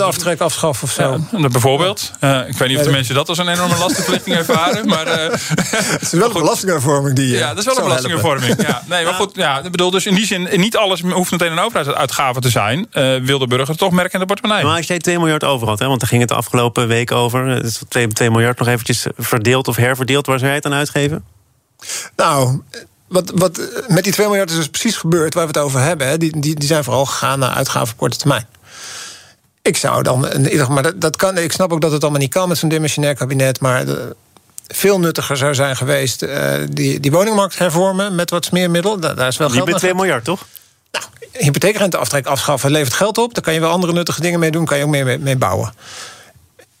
aftrek 0.00 0.40
afschaffen 0.40 0.86
of 0.86 0.92
zo. 0.92 1.20
Ja, 1.38 1.48
bijvoorbeeld. 1.48 2.12
ik 2.48 2.56
weet 2.56 2.68
niet 2.68 2.78
of 2.78 2.84
de 2.84 2.90
mensen 2.90 3.14
dat 3.14 3.28
als 3.28 3.38
een 3.38 3.48
enorme 3.48 3.78
lastenverlichting 3.78 4.36
ervaren. 4.36 4.86
Maar, 4.86 5.06
het 5.06 6.02
is 6.02 6.12
wel 6.12 6.26
een 6.26 6.32
belastinghervorming 6.46 6.85
die. 7.14 7.36
ja, 7.36 7.48
dat 7.48 7.58
is 7.58 7.64
wel 7.64 7.76
een 7.76 7.82
belastinghervorming. 7.82 8.62
Ja, 8.62 8.82
nee, 8.88 9.04
maar 9.04 9.14
goed, 9.14 9.30
ja, 9.34 9.62
ik 9.62 9.70
bedoel, 9.70 9.90
dus 9.90 10.06
in 10.06 10.14
die 10.14 10.26
zin, 10.26 10.48
niet 10.56 10.76
alles 10.76 11.00
hoeft 11.00 11.30
meteen 11.30 11.52
een 11.52 11.58
overheidsuitgave 11.58 12.40
te 12.40 12.50
zijn. 12.50 12.86
Uh, 12.92 13.16
wil 13.16 13.38
de 13.38 13.46
burger 13.46 13.76
toch 13.76 13.92
merken 13.92 14.12
in 14.12 14.20
de 14.20 14.26
portemonnee. 14.26 14.64
Maar 14.64 14.76
als 14.76 14.86
jij 14.86 14.98
2 14.98 15.18
miljard 15.18 15.44
over 15.44 15.68
had, 15.68 15.78
hè, 15.78 15.86
want 15.86 16.00
daar 16.00 16.08
ging 16.08 16.20
het 16.20 16.30
de 16.30 16.36
afgelopen 16.36 16.88
week 16.88 17.12
over. 17.12 17.62
Dus 17.62 17.80
2, 17.88 18.08
2 18.08 18.30
miljard 18.30 18.58
nog 18.58 18.68
eventjes 18.68 19.06
verdeeld 19.16 19.68
of 19.68 19.76
herverdeeld. 19.76 20.26
Waar 20.26 20.38
zou 20.38 20.48
jij 20.48 20.56
het 20.56 20.66
aan 20.66 20.78
uitgeven? 20.78 21.24
Nou. 22.16 22.62
Wat, 23.08 23.32
wat 23.34 23.60
met 23.88 24.04
die 24.04 24.12
2 24.12 24.26
miljard 24.26 24.50
is 24.50 24.56
dus 24.56 24.68
precies 24.68 24.96
gebeurd 24.96 25.34
waar 25.34 25.46
we 25.46 25.52
het 25.52 25.58
over 25.58 25.80
hebben. 25.80 26.08
Hè. 26.08 26.18
Die, 26.18 26.40
die, 26.40 26.54
die 26.54 26.68
zijn 26.68 26.84
vooral 26.84 27.06
gegaan 27.06 27.38
naar 27.38 27.50
uitgaven 27.50 27.92
op 27.92 27.98
korte 27.98 28.16
termijn. 28.16 28.46
Ik 29.62 29.76
zou 29.76 30.02
dan, 30.02 30.20
maar 30.68 30.82
dat, 30.82 31.00
dat 31.00 31.16
kan, 31.16 31.38
ik 31.38 31.52
snap 31.52 31.72
ook 31.72 31.80
dat 31.80 31.92
het 31.92 32.02
allemaal 32.02 32.20
niet 32.20 32.32
kan 32.32 32.48
met 32.48 32.58
zo'n 32.58 32.68
dimensionair 32.68 33.14
kabinet. 33.14 33.60
Maar 33.60 33.84
veel 34.66 34.98
nuttiger 34.98 35.36
zou 35.36 35.54
zijn 35.54 35.76
geweest 35.76 36.22
uh, 36.22 36.54
die, 36.70 37.00
die 37.00 37.10
woningmarkt 37.10 37.58
hervormen 37.58 38.14
met 38.14 38.30
wat 38.30 38.44
smeermiddel. 38.44 39.00
Daar, 39.00 39.14
daar 39.14 39.28
is 39.28 39.36
wel 39.36 39.50
geld. 39.50 39.68
Je 39.68 39.74
2 39.74 39.94
miljard, 39.94 40.24
toch? 40.24 40.46
Nou, 40.92 41.04
hypotheekrenteaftrek 41.32 42.26
afschaffen 42.26 42.70
levert 42.70 42.94
geld 42.94 43.18
op. 43.18 43.34
Daar 43.34 43.42
kan 43.42 43.54
je 43.54 43.60
wel 43.60 43.70
andere 43.70 43.92
nuttige 43.92 44.20
dingen 44.20 44.40
mee 44.40 44.50
doen. 44.50 44.64
Kan 44.64 44.78
je 44.78 44.84
ook 44.84 44.90
meer 44.90 45.20
mee, 45.20 45.36
bouwen. 45.36 45.74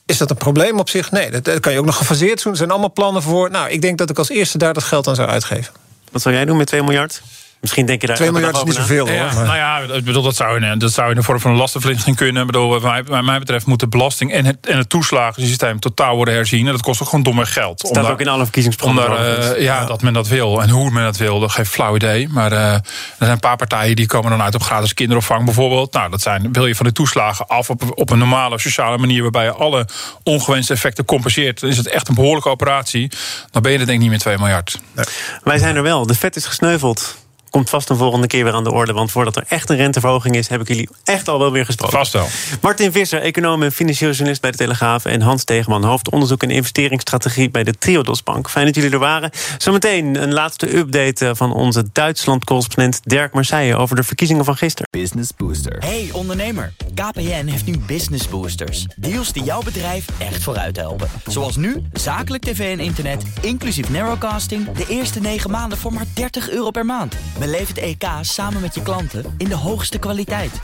Is 0.06 0.18
dat 0.18 0.30
een 0.30 0.36
probleem 0.36 0.78
op 0.78 0.88
zich? 0.88 1.10
Nee, 1.10 1.30
dat, 1.40 1.60
kan 1.60 1.72
je 1.72 1.78
ook 1.78 1.84
nog 1.84 1.96
gefaseerd 1.96 2.42
doen. 2.42 2.52
Er 2.52 2.58
zijn 2.58 2.70
allemaal 2.70 2.92
plannen 2.92 3.22
voor. 3.22 3.50
Nou, 3.50 3.70
ik 3.70 3.82
denk 3.82 3.98
dat 3.98 4.10
ik 4.10 4.18
als 4.18 4.28
eerste 4.28 4.58
daar 4.58 4.74
dat 4.74 4.84
geld 4.84 5.08
aan 5.08 5.14
zou 5.14 5.28
uitgeven. 5.28 5.72
Wat 6.10 6.22
zou 6.22 6.34
jij 6.34 6.44
doen 6.44 6.56
met 6.56 6.66
2 6.66 6.82
miljard? 6.82 7.22
Misschien 7.66 7.86
denk 7.86 8.00
je 8.00 8.06
daar 8.06 8.16
2 8.16 8.32
miljard 8.32 8.56
is 8.56 8.62
niet 8.62 8.74
zoveel 8.74 9.08
hoor. 9.08 9.34
nou 9.34 9.56
ja, 9.56 9.78
ik 9.78 10.04
bedoel, 10.04 10.22
dat 10.22 10.36
zou, 10.36 10.64
in, 10.64 10.78
dat 10.78 10.92
zou 10.92 11.10
in 11.10 11.16
de 11.16 11.22
vorm 11.22 11.40
van 11.40 11.50
een 11.50 11.56
lastenverlichting 11.56 12.16
kunnen. 12.16 12.40
Ik 12.40 12.46
bedoel, 12.46 12.80
wat 12.80 13.22
mij 13.24 13.38
betreft 13.38 13.66
moet 13.66 13.80
de 13.80 13.88
belasting 13.88 14.32
en 14.32 14.44
het, 14.44 14.66
en 14.66 14.78
het 14.78 14.88
toeslagensysteem 14.88 15.80
totaal 15.80 16.16
worden 16.16 16.34
herzien. 16.34 16.66
En 16.66 16.72
dat 16.72 16.82
kost 16.82 17.02
ook 17.02 17.08
gewoon 17.08 17.24
domme 17.24 17.46
geld. 17.46 17.80
Dat 17.80 17.90
staat 17.90 18.10
ook 18.10 18.20
in 18.20 18.28
alle 18.28 18.42
verkiezingsprogramma's. 18.42 19.46
Uh, 19.46 19.60
ja, 19.60 19.84
dat 19.84 20.02
men 20.02 20.12
dat 20.12 20.28
wil. 20.28 20.62
En 20.62 20.68
hoe 20.68 20.90
men 20.90 21.02
dat 21.02 21.16
wil, 21.16 21.40
dat 21.40 21.50
geeft 21.50 21.70
flauw 21.70 21.94
idee. 21.94 22.28
Maar 22.28 22.52
uh, 22.52 22.72
er 22.72 22.82
zijn 23.18 23.30
een 23.30 23.38
paar 23.38 23.56
partijen 23.56 23.96
die 23.96 24.06
komen 24.06 24.30
dan 24.30 24.42
uit 24.42 24.54
op 24.54 24.62
gratis 24.62 24.94
kinderopvang 24.94 25.44
bijvoorbeeld. 25.44 25.92
Nou, 25.92 26.10
dat 26.10 26.22
zijn, 26.22 26.52
wil 26.52 26.66
je 26.66 26.74
van 26.74 26.86
de 26.86 26.92
toeslagen 26.92 27.46
af 27.46 27.70
op, 27.70 27.82
op 27.94 28.10
een 28.10 28.18
normale 28.18 28.58
sociale 28.58 28.98
manier... 28.98 29.22
waarbij 29.22 29.44
je 29.44 29.52
alle 29.52 29.88
ongewenste 30.22 30.72
effecten 30.72 31.04
compenseert... 31.04 31.60
dan 31.60 31.70
is 31.70 31.76
het 31.76 31.88
echt 31.88 32.08
een 32.08 32.14
behoorlijke 32.14 32.48
operatie. 32.48 33.10
Dan 33.50 33.62
ben 33.62 33.72
je 33.72 33.78
er 33.78 33.86
denk 33.86 33.96
ik 33.96 34.02
niet 34.02 34.10
meer 34.10 34.18
2 34.18 34.38
miljard. 34.38 34.78
Nee. 34.92 35.04
Wij 35.42 35.58
zijn 35.58 35.76
er 35.76 35.82
wel. 35.82 36.06
De 36.06 36.14
vet 36.14 36.36
is 36.36 36.46
gesneuveld 36.46 37.25
komt 37.50 37.70
vast 37.70 37.90
een 37.90 37.96
volgende 37.96 38.26
keer 38.26 38.44
weer 38.44 38.52
aan 38.52 38.64
de 38.64 38.72
orde. 38.72 38.92
Want 38.92 39.10
voordat 39.10 39.36
er 39.36 39.44
echt 39.48 39.70
een 39.70 39.76
renteverhoging 39.76 40.36
is, 40.36 40.48
heb 40.48 40.60
ik 40.60 40.68
jullie 40.68 40.88
echt 41.04 41.28
al 41.28 41.38
wel 41.38 41.52
weer 41.52 41.64
gesproken. 41.64 41.98
Vast 41.98 42.12
wel. 42.12 42.26
Martin 42.60 42.92
Visser, 42.92 43.20
econoom 43.20 43.62
en 43.62 43.72
financieel 43.72 44.10
journalist 44.10 44.40
bij 44.40 44.50
de 44.50 44.56
Telegraaf. 44.56 45.04
En 45.04 45.20
Hans 45.20 45.44
Tegeman, 45.44 45.84
hoofdonderzoek 45.84 46.42
en 46.42 46.50
investeringsstrategie 46.50 47.50
bij 47.50 47.64
de 47.64 47.78
Triodos 47.78 48.22
Bank. 48.22 48.50
Fijn 48.50 48.66
dat 48.66 48.74
jullie 48.74 48.90
er 48.90 48.98
waren. 48.98 49.30
Zometeen 49.58 50.22
een 50.22 50.32
laatste 50.32 50.76
update 50.76 51.36
van 51.36 51.52
onze 51.52 51.84
Duitsland-correspondent 51.92 53.00
Dirk 53.02 53.32
Marseille 53.32 53.76
over 53.76 53.96
de 53.96 54.02
verkiezingen 54.02 54.44
van 54.44 54.56
gisteren. 54.56 54.88
Business 54.90 55.30
Booster. 55.36 55.76
Hey 55.78 56.08
ondernemer, 56.12 56.72
KPN 56.94 57.46
heeft 57.46 57.66
nu 57.66 57.78
Business 57.78 58.28
Boosters. 58.28 58.86
Deals 58.96 59.32
die 59.32 59.44
jouw 59.44 59.62
bedrijf 59.62 60.04
echt 60.18 60.42
vooruit 60.42 60.76
helpen. 60.76 61.08
Zoals 61.26 61.56
nu, 61.56 61.82
zakelijk 61.92 62.44
tv 62.44 62.78
en 62.78 62.84
internet, 62.84 63.22
inclusief 63.40 63.90
narrowcasting... 63.90 64.72
de 64.72 64.86
eerste 64.88 65.20
9 65.20 65.50
maanden 65.50 65.78
voor 65.78 65.92
maar 65.92 66.06
30 66.14 66.50
euro 66.50 66.70
per 66.70 66.84
maand. 66.84 67.14
Beleef 67.38 67.68
het 67.68 67.78
EK 67.78 68.04
samen 68.20 68.60
met 68.60 68.74
je 68.74 68.82
klanten 68.82 69.34
in 69.38 69.48
de 69.48 69.54
hoogste 69.54 69.98
kwaliteit. 69.98 70.60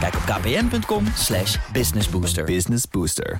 Kijk 0.00 0.14
op 0.14 0.22
kpn.com 0.22 1.06
slash 1.14 1.56
businessbooster. 1.72 2.44
Business 2.44 2.84
Booster. 2.90 3.38